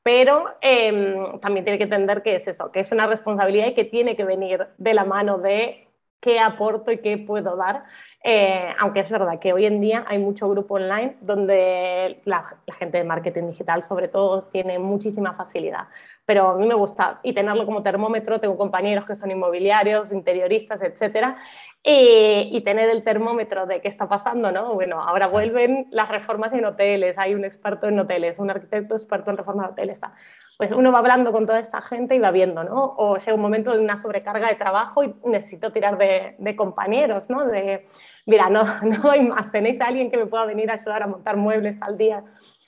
pero 0.00 0.46
em, 0.62 1.38
también 1.40 1.64
tiene 1.66 1.76
que 1.76 1.84
entender 1.84 2.22
que 2.22 2.36
es 2.36 2.48
eso, 2.48 2.72
que 2.72 2.80
es 2.80 2.90
una 2.92 3.06
responsabilidad 3.06 3.66
y 3.66 3.74
que 3.74 3.84
tiene 3.84 4.16
que 4.16 4.24
venir 4.24 4.66
de 4.78 4.94
la 4.94 5.04
mano 5.04 5.36
de 5.36 5.87
qué 6.20 6.40
aporto 6.40 6.92
y 6.92 7.00
qué 7.00 7.18
puedo 7.18 7.56
dar. 7.56 7.84
Eh, 8.24 8.74
aunque 8.80 9.00
es 9.00 9.10
verdad 9.10 9.38
que 9.38 9.52
hoy 9.52 9.64
en 9.64 9.80
día 9.80 10.04
hay 10.08 10.18
mucho 10.18 10.48
grupo 10.50 10.74
online 10.74 11.16
donde 11.20 12.20
la, 12.24 12.44
gente 12.76 12.98
de 12.98 13.04
marketing 13.04 13.46
digital 13.46 13.84
sobre 13.84 14.08
todo 14.08 14.42
tiene 14.42 14.78
muchísima 14.78 15.34
facilidad. 15.34 15.86
Pero 16.26 16.48
a 16.48 16.56
mí 16.56 16.66
me 16.66 16.74
gusta 16.74 17.20
y 17.22 17.32
tenerlo 17.32 17.64
como 17.64 17.82
termómetro. 17.82 18.40
Tengo 18.40 18.58
compañeros 18.58 19.04
que 19.06 19.14
son 19.14 19.30
inmobiliarios, 19.30 20.12
interioristas, 20.12 20.82
etcétera, 20.82 21.36
y, 21.82 22.60
tener 22.64 22.90
el 22.90 23.02
termómetro 23.02 23.66
de 23.66 23.80
qué 23.80 23.88
está 23.88 24.08
pasando, 24.08 24.52
¿no? 24.52 24.74
Bueno, 24.74 25.00
ahora 25.00 25.28
vuelven 25.28 25.86
las 25.90 26.08
reformas 26.08 26.52
en 26.52 26.64
hoteles, 26.66 27.16
hay 27.16 27.34
un 27.34 27.44
experto 27.44 27.86
en 27.86 27.98
hoteles, 27.98 28.38
un 28.38 28.50
arquitecto 28.50 28.94
experto 28.94 29.30
en 29.30 29.38
reformas 29.38 29.68
de 29.68 29.72
hoteles. 29.72 29.94
Está 29.94 30.12
pues 30.58 30.72
uno 30.72 30.90
va 30.90 30.98
hablando 30.98 31.30
con 31.30 31.46
toda 31.46 31.60
esta 31.60 31.80
gente 31.80 32.16
y 32.16 32.18
va 32.18 32.32
viendo, 32.32 32.64
¿no? 32.64 32.94
O 32.98 33.16
llega 33.16 33.34
un 33.34 33.40
momento 33.40 33.72
de 33.72 33.78
una 33.78 33.96
sobrecarga 33.96 34.48
de 34.48 34.56
trabajo 34.56 35.04
y 35.04 35.14
necesito 35.24 35.70
tirar 35.70 35.96
de, 35.98 36.56
compañeros, 36.56 37.30
¿no? 37.30 37.46
De, 37.46 37.86
mira, 38.28 38.48
no, 38.50 38.62
no 38.82 39.10
hay 39.10 39.22
más, 39.22 39.50
tenéis 39.50 39.80
a 39.80 39.86
alguien 39.86 40.10
que 40.10 40.18
me 40.18 40.26
pueda 40.26 40.44
venir 40.44 40.70
a 40.70 40.74
ayudar 40.74 41.02
a 41.02 41.08
montar 41.08 41.36
muebles 41.36 41.76
al 41.80 41.98
día. 41.98 42.22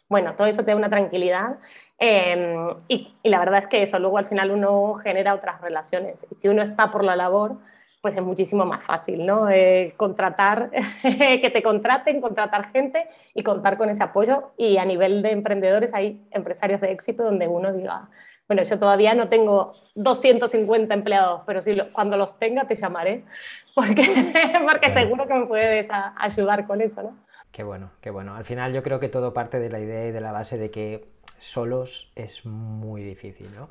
Bueno, 0.09 0.35
todo 0.35 0.49
eso 0.49 0.65
te 0.65 0.73
da 0.73 0.77
una 0.77 0.91
tranquilidad 0.91 1.59
em, 1.99 2.75
y, 2.89 3.15
y, 3.23 3.29
la 3.29 3.39
verdad 3.39 3.61
es 3.61 3.69
que 3.69 3.83
eso 3.85 3.99
luego 4.01 4.19
al 4.19 4.25
final 4.25 4.51
uno 4.51 4.95
genera 4.95 5.35
otras 5.35 5.61
relaciones. 5.61 6.27
Y 6.31 6.35
si 6.35 6.49
uno 6.49 6.63
está 6.63 6.91
por 6.91 7.05
la 7.05 7.15
labor, 7.15 7.59
pues 8.01 8.17
es 8.17 8.23
muchísimo 8.23 8.65
más 8.65 8.83
fácil, 8.83 9.27
¿no? 9.27 9.51
Eh, 9.51 9.95
contratar, 9.97 10.71
que 11.03 11.51
te 11.53 11.63
contraten, 11.63 12.21
contratar 12.21 12.71
gente 12.73 13.09
y 13.35 13.43
contar 13.43 13.77
con 13.77 13.91
ese 13.91 14.03
apoyo. 14.03 14.53
Y 14.57 14.79
a 14.79 14.85
nivel 14.85 15.23
de 15.23 15.33
emprendedores 15.33 15.93
hay 15.95 16.27
empresarios 16.31 16.81
de 16.81 16.93
éxito 16.93 17.23
donde 17.25 17.47
uno 17.47 17.73
diga, 17.73 18.09
bueno, 18.49 18.65
yo 18.65 18.79
todavía 18.79 19.15
no 19.15 19.29
tengo 19.29 19.75
250 19.95 20.93
empleados, 20.93 21.43
pero 21.47 21.61
si 21.61 21.79
cuando 21.93 22.17
los 22.17 22.39
tenga 22.39 22.67
te 22.67 22.75
llamaré, 22.75 23.25
porque, 23.75 24.03
porque 24.69 24.91
seguro 24.91 25.27
que 25.27 25.35
me 25.35 25.47
puedes 25.47 25.89
ayudar 26.17 26.67
con 26.67 26.81
eso, 26.81 27.03
¿no? 27.03 27.17
Qué 27.53 27.63
bueno, 27.63 27.91
qué 28.01 28.11
bueno. 28.11 28.35
Al 28.35 28.45
final 28.45 28.73
yo 28.73 28.83
creo 28.83 29.01
que 29.01 29.09
todo 29.09 29.33
parte 29.33 29.59
de 29.59 29.71
la 29.71 29.81
idea 29.81 30.07
y 30.07 30.13
de 30.13 30.21
la 30.21 30.33
base 30.33 30.57
de 30.57 30.71
que 30.71 31.07
solos 31.39 32.11
es 32.15 32.45
muy 32.47 33.03
difícil, 33.03 33.49
¿no? 33.55 33.69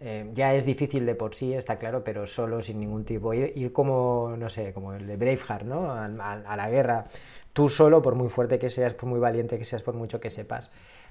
Eh, 0.00 0.30
ya 0.34 0.54
es 0.54 0.64
difícil 0.64 1.04
de 1.06 1.14
por 1.14 1.34
sí, 1.34 1.54
está 1.54 1.78
claro, 1.78 2.04
pero 2.04 2.26
solo, 2.26 2.62
sin 2.62 2.78
ningún 2.78 3.04
tipo. 3.04 3.34
Ir, 3.34 3.72
como, 3.72 4.34
no 4.38 4.48
sé, 4.48 4.72
como 4.72 4.92
el 4.92 5.06
de 5.06 5.16
Braveheart, 5.16 5.64
¿no? 5.64 5.90
A, 5.90 6.08
la 6.08 6.70
guerra, 6.70 7.06
tú 7.52 7.68
solo, 7.68 8.00
por 8.00 8.14
muy 8.14 8.28
fuerte 8.28 8.58
que 8.58 8.70
seas, 8.70 8.94
por 8.94 9.08
muy 9.08 9.18
valiente 9.18 9.58
que 9.58 9.64
seas, 9.64 9.82
por 9.82 9.94
mucho 9.94 10.20
que 10.20 10.30
sepas, 10.30 10.70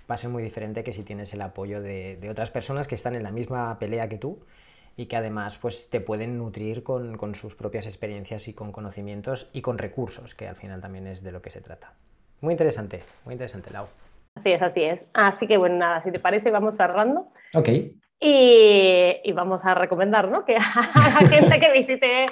va 0.09 0.15
a 0.15 0.17
ser 0.17 0.29
muy 0.29 0.41
diferente 0.41 0.83
que 0.83 0.93
si 0.93 1.03
tienes 1.03 1.33
el 1.33 1.41
apoyo 1.41 1.81
de, 1.81 2.25
otras 2.31 2.49
personas 2.49 2.87
que 2.87 2.95
están 2.95 3.15
en 3.15 3.23
la 3.23 3.31
misma 3.31 3.77
pelea 3.77 4.07
que 4.07 4.17
tú 4.17 4.39
y 4.95 5.07
que 5.07 5.17
además 5.17 5.57
pues, 5.57 5.89
te 5.89 5.99
pueden 5.99 6.37
nutrir 6.37 6.83
con, 6.83 7.17
con 7.17 7.35
sus 7.35 7.55
propias 7.55 7.85
experiencias 7.85 8.47
y 8.47 8.53
con 8.53 8.71
conocimientos 8.71 9.49
y 9.51 9.61
con 9.61 9.77
recursos, 9.77 10.33
que 10.33 10.47
al 10.47 10.55
final 10.55 10.81
también 10.81 11.07
es 11.07 11.23
de 11.23 11.31
lo 11.33 11.41
que 11.41 11.51
se 11.51 11.61
trata. 11.61 11.93
Muy 12.39 12.53
interesante, 12.53 13.03
muy 13.25 13.33
interesante, 13.33 13.69
Lau. 13.71 13.85
Así 14.35 14.51
es, 14.51 14.61
así 14.61 14.83
es. 14.83 15.05
Así 15.13 15.47
que 15.47 15.57
bueno, 15.57 15.75
nada, 15.75 16.01
si 16.03 16.11
te 16.11 16.19
parece, 16.19 16.51
vamos 16.51 16.75
cerrando. 16.75 17.27
Ok. 17.53 17.69
Y, 18.19 19.31
vamos 19.33 19.63
a 19.65 19.75
recomendar 19.75 20.29
¿no? 20.29 20.43
que 20.43 20.55
a 20.57 21.21
la 21.21 21.29
gente 21.29 21.59
que 21.59 21.71
visite, 21.71 22.25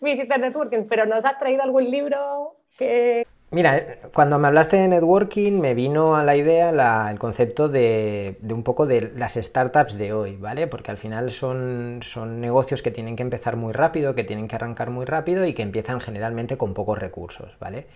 visite 0.00 0.38
networking, 0.38 0.86
pero 0.88 1.06
¿nos 1.06 1.24
has 1.24 1.38
traído 1.38 1.62
algún 1.62 1.90
libro 1.90 2.56
que... 2.76 3.26
Mira, 3.52 3.84
cuando 4.14 4.38
me 4.38 4.46
hablaste 4.46 4.76
de 4.76 4.86
networking 4.86 5.60
me 5.60 5.74
vino 5.74 6.14
a 6.14 6.22
la 6.22 6.36
idea 6.36 7.10
el 7.10 7.18
concepto 7.18 7.68
de, 7.68 8.36
de, 8.42 8.54
un 8.54 8.62
poco 8.62 8.86
de 8.86 9.10
las 9.16 9.34
startups 9.34 9.98
de 9.98 10.12
hoy, 10.12 10.36
¿vale? 10.36 10.68
Porque 10.68 10.92
al 10.92 10.98
final 10.98 11.32
son, 11.32 11.98
son 12.02 12.40
negocios 12.40 12.80
que 12.80 12.92
tienen 12.92 13.16
que 13.16 13.24
empezar 13.24 13.56
muy 13.56 13.72
rápido, 13.72 14.14
que 14.14 14.22
tienen 14.22 14.46
que 14.46 14.54
arrancar 14.54 14.90
muy 14.90 15.04
rápido 15.04 15.46
y 15.46 15.54
que 15.54 15.62
empiezan 15.62 16.00
generalmente 16.00 16.56
con 16.56 16.74
pocos 16.74 17.00
recursos, 17.00 17.56
¿vale? 17.58 17.88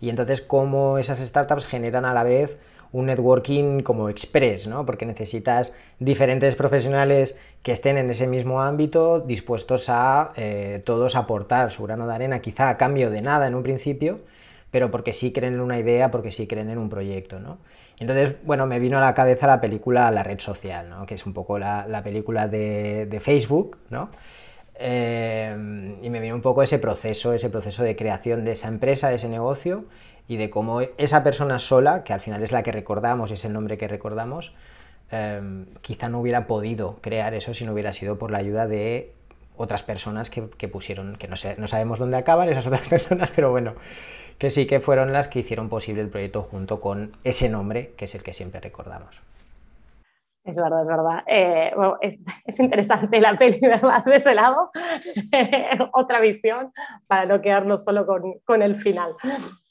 Y 0.00 0.10
entonces 0.10 0.40
cómo 0.40 0.98
esas 0.98 1.20
startups 1.20 1.66
generan 1.66 2.04
a 2.04 2.12
la 2.12 2.24
vez 2.24 2.58
un 2.92 3.06
networking 3.06 3.80
como 3.80 4.08
express, 4.08 4.66
¿no? 4.66 4.86
Porque 4.86 5.06
necesitas 5.06 5.72
diferentes 5.98 6.54
profesionales 6.56 7.36
que 7.62 7.72
estén 7.72 7.98
en 7.98 8.10
ese 8.10 8.26
mismo 8.26 8.62
ámbito, 8.62 9.20
dispuestos 9.20 9.88
a 9.88 10.32
eh, 10.36 10.80
todos 10.84 11.16
aportar 11.16 11.72
su 11.72 11.82
grano 11.84 12.06
de 12.06 12.14
arena, 12.14 12.40
quizá 12.40 12.68
a 12.68 12.76
cambio 12.76 13.10
de 13.10 13.22
nada 13.22 13.46
en 13.46 13.54
un 13.54 13.62
principio, 13.62 14.20
pero 14.70 14.90
porque 14.90 15.12
sí 15.12 15.32
creen 15.32 15.54
en 15.54 15.60
una 15.60 15.78
idea, 15.78 16.10
porque 16.10 16.30
sí 16.30 16.46
creen 16.46 16.70
en 16.70 16.78
un 16.78 16.88
proyecto, 16.88 17.40
¿no? 17.40 17.58
Entonces, 17.98 18.34
bueno, 18.44 18.66
me 18.66 18.78
vino 18.78 18.98
a 18.98 19.00
la 19.00 19.14
cabeza 19.14 19.46
la 19.46 19.60
película 19.60 20.10
La 20.10 20.22
Red 20.22 20.40
Social, 20.40 20.90
¿no? 20.90 21.06
Que 21.06 21.14
es 21.14 21.24
un 21.24 21.32
poco 21.32 21.58
la, 21.58 22.02
película 22.04 22.46
de, 22.46 23.20
Facebook, 23.22 23.78
¿no? 23.90 24.10
Eh, 24.78 25.96
y 26.02 26.10
me 26.10 26.20
vino 26.20 26.34
un 26.34 26.42
poco 26.42 26.62
ese 26.62 26.78
proceso, 26.78 27.32
ese 27.32 27.48
proceso 27.48 27.82
de 27.82 27.96
creación 27.96 28.44
de 28.44 28.52
esa 28.52 28.68
empresa, 28.68 29.08
de 29.08 29.16
ese 29.16 29.28
negocio, 29.28 29.86
y 30.28 30.36
de 30.36 30.50
cómo 30.50 30.80
esa 30.80 31.22
persona 31.22 31.58
sola, 31.58 32.04
que 32.04 32.12
al 32.12 32.20
final 32.20 32.42
es 32.42 32.52
la 32.52 32.62
que 32.62 32.72
recordamos, 32.72 33.30
es 33.30 33.44
el 33.44 33.52
nombre 33.52 33.78
que 33.78 33.88
recordamos, 33.88 34.54
em, 35.10 35.66
quizá 35.82 36.08
no 36.08 36.20
hubiera 36.20 36.46
podido 36.46 36.98
crear 37.00 37.34
eso 37.34 37.54
si 37.54 37.64
no 37.64 37.72
hubiera 37.72 37.92
sido 37.92 38.18
por 38.18 38.30
la 38.30 38.38
ayuda 38.38 38.66
de 38.66 39.12
otras 39.56 39.82
personas 39.82 40.30
que, 40.30 40.68
pusieron, 40.68 41.16
que 41.16 41.28
no, 41.28 41.36
sé, 41.36 41.56
no 41.58 41.68
sabemos 41.68 41.98
dónde 41.98 42.16
acaban 42.16 42.48
esas 42.48 42.66
otras 42.66 42.88
personas, 42.88 43.30
pero 43.34 43.50
bueno, 43.50 43.74
que 44.38 44.50
sí 44.50 44.66
que 44.66 44.80
fueron 44.80 45.12
las 45.12 45.28
que 45.28 45.40
hicieron 45.40 45.68
posible 45.68 46.02
el 46.02 46.08
proyecto 46.08 46.42
junto 46.42 46.80
con 46.80 47.16
ese 47.24 47.48
nombre, 47.48 47.92
que 47.96 48.04
es 48.06 48.14
el 48.14 48.22
que 48.22 48.32
siempre 48.32 48.60
recordamos. 48.60 49.20
Es 50.46 50.54
verdad, 50.54 50.82
es 50.82 50.86
verdad. 50.86 51.24
Eh, 51.26 51.72
es, 52.46 52.60
interesante 52.60 53.20
la 53.20 53.36
peli, 53.36 53.58
¿verdad? 53.60 54.04
De 54.04 54.16
ese 54.16 54.32
lado, 54.32 54.70
otra 55.92 56.20
visión 56.20 56.72
para 57.08 57.26
no 57.26 57.40
quedarnos 57.40 57.82
solo 57.82 58.06
con, 58.06 58.34
con 58.44 58.62
el 58.62 58.76
final. 58.76 59.16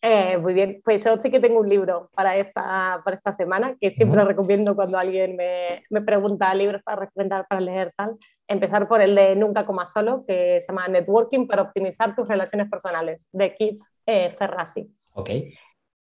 Eh, 0.02 0.38
muy 0.38 0.54
bien, 0.54 0.82
pues 0.84 1.02
yo 1.04 1.18
sí 1.18 1.32
que 1.32 1.40
tengo 1.40 1.62
un 1.62 1.70
libro 1.70 2.10
para 2.14 2.36
esta, 2.36 3.02
para 3.06 3.16
esta 3.16 3.32
semana, 3.32 3.78
que 3.80 3.92
siempre 3.92 4.24
recomiendo 4.26 4.76
cuando 4.76 4.98
alguien 4.98 5.38
me, 5.38 5.84
me, 5.90 6.02
pregunta 6.02 6.54
libros 6.54 6.84
para 6.84 7.06
recomendar, 7.06 7.48
para 7.48 7.62
leer 7.62 7.94
tal, 7.96 8.18
empezar 8.46 8.88
por 8.90 9.02
el 9.02 9.16
de 9.16 9.36
Nunca 9.38 9.66
Coma 9.66 9.86
Solo, 9.86 10.26
que 10.28 10.60
se 10.60 10.68
llama 10.68 10.90
Networking 10.90 11.48
para 11.48 11.62
optimizar 11.62 12.14
tus 12.14 12.28
relaciones 12.28 12.70
personales, 12.70 13.30
de 13.32 13.56
Keith 13.56 13.82
eh, 14.06 14.30
Ferrazzi. 14.38 14.94
Ok. 15.14 15.30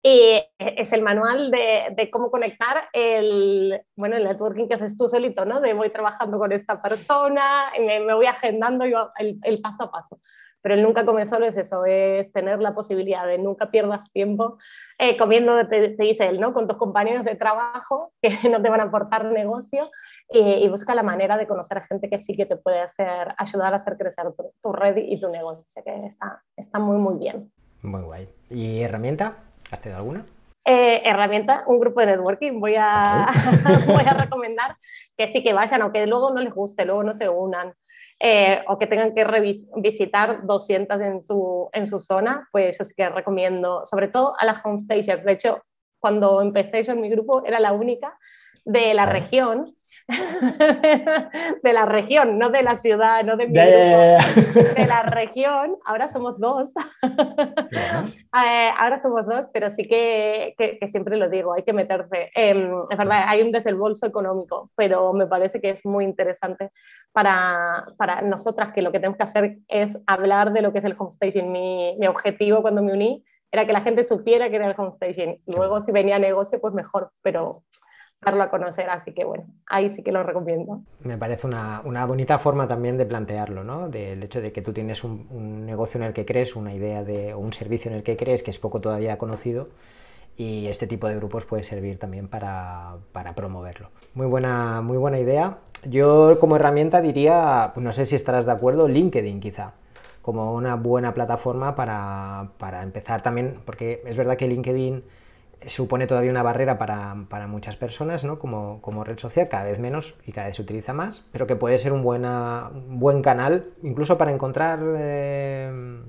Y 0.02 0.40
es 0.58 0.92
el 0.92 1.02
manual 1.02 1.50
de, 1.50 1.92
de, 1.96 2.08
cómo 2.10 2.30
conectar 2.30 2.88
el, 2.92 3.82
bueno, 3.96 4.16
el 4.16 4.24
networking 4.24 4.68
que 4.68 4.74
haces 4.74 4.96
tú 4.96 5.08
solito, 5.08 5.44
¿no? 5.44 5.60
De 5.60 5.74
voy 5.74 5.90
trabajando 5.90 6.38
con 6.38 6.52
esta 6.52 6.80
persona, 6.80 7.72
me, 7.78 7.98
me 8.00 8.14
voy 8.14 8.26
agendando 8.26 8.86
yo 8.86 9.10
el, 9.18 9.40
el, 9.42 9.60
paso 9.60 9.84
a 9.84 9.90
paso. 9.90 10.20
Pero 10.62 10.76
el 10.76 10.82
nunca 10.82 11.04
come 11.04 11.26
solo 11.26 11.46
es 11.46 11.56
eso, 11.56 11.84
es 11.84 12.32
tener 12.32 12.60
la 12.60 12.74
posibilidad 12.74 13.26
de 13.26 13.38
nunca 13.38 13.70
pierdas 13.70 14.12
tiempo 14.12 14.58
eh, 14.98 15.16
comiendo, 15.16 15.66
te, 15.66 15.90
te, 15.90 16.02
dice 16.02 16.28
él, 16.28 16.40
¿no? 16.40 16.52
Con 16.52 16.68
tus 16.68 16.76
compañeros 16.76 17.24
de 17.24 17.34
trabajo 17.34 18.12
que 18.22 18.48
no 18.48 18.62
te 18.62 18.70
van 18.70 18.80
a 18.80 18.84
aportar 18.84 19.24
negocio 19.24 19.90
y 20.30 20.68
busca 20.68 20.94
la 20.94 21.02
manera 21.02 21.36
de 21.36 21.48
conocer 21.48 21.78
a 21.78 21.80
gente 21.80 22.08
que 22.08 22.18
sí 22.18 22.36
que 22.36 22.46
te 22.46 22.56
puede 22.56 22.80
hacer, 22.80 23.34
ayudar 23.36 23.72
a 23.72 23.78
hacer 23.78 23.96
crecer 23.96 24.26
tu, 24.36 24.52
tu 24.62 24.72
red 24.72 24.96
y 24.96 25.18
tu 25.18 25.28
negocio. 25.28 25.66
O 25.66 25.70
sea 25.70 25.82
que 25.82 26.06
está, 26.06 26.42
está 26.56 26.78
muy, 26.78 26.98
muy 26.98 27.18
bien. 27.18 27.50
Muy 27.82 28.02
guay. 28.02 28.28
¿Y 28.50 28.82
herramienta? 28.82 29.47
¿Has 29.70 29.80
tenido 29.80 29.98
alguna? 29.98 30.24
Eh, 30.64 31.02
herramienta, 31.04 31.64
un 31.66 31.80
grupo 31.80 32.00
de 32.00 32.06
networking. 32.06 32.60
Voy 32.60 32.74
a, 32.76 33.26
voy 33.86 34.04
a 34.06 34.14
recomendar 34.14 34.76
que 35.16 35.28
sí 35.32 35.42
que 35.42 35.52
vayan, 35.52 35.82
aunque 35.82 36.06
luego 36.06 36.30
no 36.30 36.40
les 36.40 36.52
guste, 36.52 36.84
luego 36.84 37.02
no 37.02 37.14
se 37.14 37.28
unan. 37.28 37.74
Eh, 38.20 38.62
o 38.66 38.78
que 38.78 38.88
tengan 38.88 39.14
que 39.14 39.24
visitar 39.76 40.44
200 40.44 41.00
en 41.00 41.22
su, 41.22 41.68
en 41.72 41.86
su 41.86 42.00
zona, 42.00 42.48
pues 42.50 42.76
yo 42.76 42.84
sí 42.84 42.92
que 42.96 43.08
recomiendo, 43.08 43.86
sobre 43.86 44.08
todo 44.08 44.34
a 44.38 44.44
las 44.44 44.64
homestagers. 44.64 45.24
De 45.24 45.32
hecho, 45.32 45.62
cuando 46.00 46.42
empecé 46.42 46.82
yo 46.82 46.94
en 46.94 47.00
mi 47.00 47.08
grupo, 47.08 47.44
era 47.46 47.60
la 47.60 47.72
única 47.72 48.18
de 48.64 48.92
la 48.92 49.06
región 49.06 49.74
de 51.62 51.72
la 51.72 51.84
región, 51.84 52.38
no 52.38 52.48
de 52.48 52.62
la 52.62 52.76
ciudad, 52.76 53.22
no 53.24 53.36
de 53.36 53.46
mi 53.46 53.52
de 53.52 54.86
la 54.86 55.02
región. 55.02 55.76
Ahora 55.84 56.08
somos 56.08 56.38
dos. 56.38 56.72
Eh, 58.40 58.70
ahora 58.78 59.00
somos 59.00 59.26
dos, 59.26 59.46
pero 59.52 59.70
sí 59.70 59.88
que, 59.88 60.54
que, 60.56 60.86
siempre 60.86 61.16
lo 61.16 61.28
digo, 61.28 61.54
hay 61.54 61.62
que 61.62 61.72
meterse. 61.72 62.30
es 62.34 62.98
verdad, 62.98 63.24
hay 63.26 63.42
un 63.42 63.50
desembolso 63.50 64.06
económico, 64.06 64.70
pero 64.76 65.12
me 65.12 65.26
parece 65.26 65.60
que 65.60 65.70
es 65.70 65.84
muy 65.84 66.04
interesante 66.04 66.70
para, 67.10 67.86
para 67.96 68.20
nosotras, 68.20 68.72
que 68.72 68.82
lo 68.82 68.92
que 68.92 68.98
tenemos 69.00 69.16
que 69.16 69.24
hacer 69.24 69.58
es 69.66 69.98
hablar 70.06 70.52
de 70.52 70.62
lo 70.62 70.72
que 70.72 70.78
es 70.78 70.84
el 70.84 70.94
homestaging. 70.96 71.50
Mi, 71.50 71.96
mi 71.98 72.06
objetivo 72.06 72.62
cuando 72.62 72.82
me 72.82 72.92
uní 72.92 73.24
era 73.50 73.66
que 73.66 73.72
la 73.72 73.80
gente 73.80 74.04
supiera 74.04 74.50
que 74.50 74.56
era 74.56 74.68
el 74.68 74.74
homestaging. 74.76 75.42
Luego, 75.46 75.80
si 75.80 75.90
venía 75.90 76.18
negocio, 76.18 76.60
pues 76.60 76.74
mejor, 76.74 77.10
pero 77.22 77.64
darlo 78.20 78.42
a 78.42 78.50
conocer, 78.50 78.90
así 78.90 79.12
que 79.12 79.24
bueno, 79.24 79.44
ahí 79.66 79.90
sí 79.90 80.02
que 80.02 80.12
lo 80.12 80.22
recomiendo. 80.22 80.82
Me 81.00 81.16
parece 81.16 81.46
una, 81.46 81.82
una 81.84 82.04
bonita 82.04 82.38
forma 82.38 82.66
también 82.66 82.96
de 82.98 83.06
plantearlo, 83.06 83.64
¿no? 83.64 83.88
Del 83.88 84.22
hecho 84.22 84.40
de 84.40 84.52
que 84.52 84.62
tú 84.62 84.72
tienes 84.72 85.04
un, 85.04 85.64
negocio 85.66 85.98
en 85.98 86.06
el 86.06 86.12
que 86.12 86.24
crees, 86.24 86.56
una 86.56 86.74
idea 86.74 87.04
de, 87.04 87.34
o 87.34 87.38
un 87.38 87.52
servicio 87.52 87.90
en 87.90 87.96
el 87.96 88.02
que 88.02 88.16
crees 88.16 88.42
que 88.42 88.50
es 88.50 88.58
poco 88.58 88.80
todavía 88.80 89.18
conocido 89.18 89.68
y 90.36 90.66
este 90.68 90.86
tipo 90.86 91.08
de 91.08 91.16
grupos 91.16 91.44
puede 91.44 91.64
servir 91.64 91.98
también 91.98 92.28
para, 92.28 92.96
para 93.12 93.34
promoverlo. 93.34 93.90
Muy 94.14 94.26
buena, 94.26 94.80
muy 94.82 94.96
buena 94.96 95.18
idea. 95.18 95.58
Yo 95.84 96.38
como 96.38 96.56
herramienta 96.56 97.00
diría, 97.00 97.72
no 97.76 97.92
sé 97.92 98.06
si 98.06 98.16
estarás 98.16 98.46
de 98.46 98.52
acuerdo, 98.52 98.88
LinkedIn 98.88 99.40
quizá 99.40 99.74
como 100.22 100.54
una 100.54 100.74
buena 100.74 101.14
plataforma 101.14 101.74
para, 101.74 102.50
para 102.58 102.82
empezar 102.82 103.22
también, 103.22 103.60
porque 103.64 104.02
es 104.04 104.16
verdad 104.16 104.36
que 104.36 104.46
LinkedIn 104.46 105.02
supone 105.66 106.06
todavía 106.06 106.30
una 106.30 106.42
barrera 106.42 106.78
para, 106.78 107.26
para 107.28 107.46
muchas 107.46 107.76
personas, 107.76 108.24
¿no? 108.24 108.38
Como, 108.38 108.80
como, 108.80 109.04
red 109.04 109.18
social, 109.18 109.48
cada 109.48 109.64
vez 109.64 109.78
menos 109.78 110.14
y 110.26 110.32
cada 110.32 110.46
vez 110.46 110.56
se 110.56 110.62
utiliza 110.62 110.92
más, 110.92 111.26
pero 111.32 111.46
que 111.46 111.56
puede 111.56 111.78
ser 111.78 111.92
un, 111.92 112.02
buena, 112.02 112.70
un 112.72 112.98
buen 112.98 113.22
canal 113.22 113.66
incluso 113.82 114.16
para 114.18 114.30
encontrar 114.30 114.80
eh, 114.96 116.00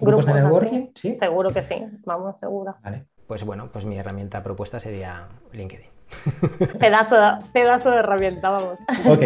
grupos 0.00 0.26
de 0.26 0.34
networking. 0.34 0.86
¿sí? 0.94 1.14
Seguro 1.14 1.52
que 1.52 1.62
sí, 1.62 1.76
vamos, 2.04 2.36
seguro. 2.40 2.76
Vale, 2.82 3.04
pues 3.26 3.44
bueno, 3.44 3.68
pues 3.72 3.84
mi 3.84 3.98
herramienta 3.98 4.42
propuesta 4.42 4.78
sería 4.80 5.28
LinkedIn. 5.52 5.98
Pedazo, 6.80 7.16
pedazo 7.52 7.90
de 7.90 7.98
herramienta, 7.98 8.50
vamos. 8.50 8.78
Ok. 9.06 9.22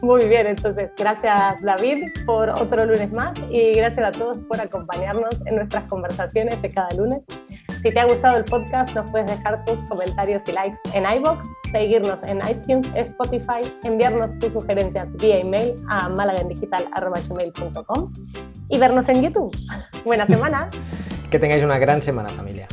Muy 0.02 0.26
bien, 0.26 0.46
entonces, 0.46 0.90
gracias 0.96 1.62
David 1.62 2.08
por 2.26 2.50
otro 2.50 2.84
lunes 2.84 3.10
más 3.12 3.38
y 3.50 3.72
gracias 3.72 4.08
a 4.08 4.12
todos 4.12 4.38
por 4.38 4.60
acompañarnos 4.60 5.40
en 5.46 5.56
nuestras 5.56 5.84
conversaciones 5.84 6.60
de 6.60 6.70
cada 6.70 6.90
lunes. 6.96 7.24
Si 7.82 7.90
te 7.90 7.98
ha 7.98 8.04
gustado 8.04 8.36
el 8.36 8.44
podcast, 8.44 8.94
nos 8.94 9.10
puedes 9.10 9.28
dejar 9.28 9.64
tus 9.64 9.76
comentarios 9.88 10.42
y 10.46 10.52
likes 10.52 10.78
en 10.94 11.04
iBox, 11.04 11.44
seguirnos 11.72 12.22
en 12.22 12.40
iTunes, 12.48 12.88
Spotify, 12.94 13.60
enviarnos 13.82 14.36
tus 14.36 14.52
sugerencias 14.52 15.08
vía 15.14 15.40
email 15.40 15.74
a 15.88 16.08
malagendigital.com 16.08 18.12
y 18.68 18.78
vernos 18.78 19.08
en 19.08 19.22
YouTube. 19.22 19.56
Buena 20.04 20.26
semana. 20.26 20.70
que 21.30 21.40
tengáis 21.40 21.64
una 21.64 21.78
gran 21.78 22.02
semana, 22.02 22.28
familia. 22.28 22.68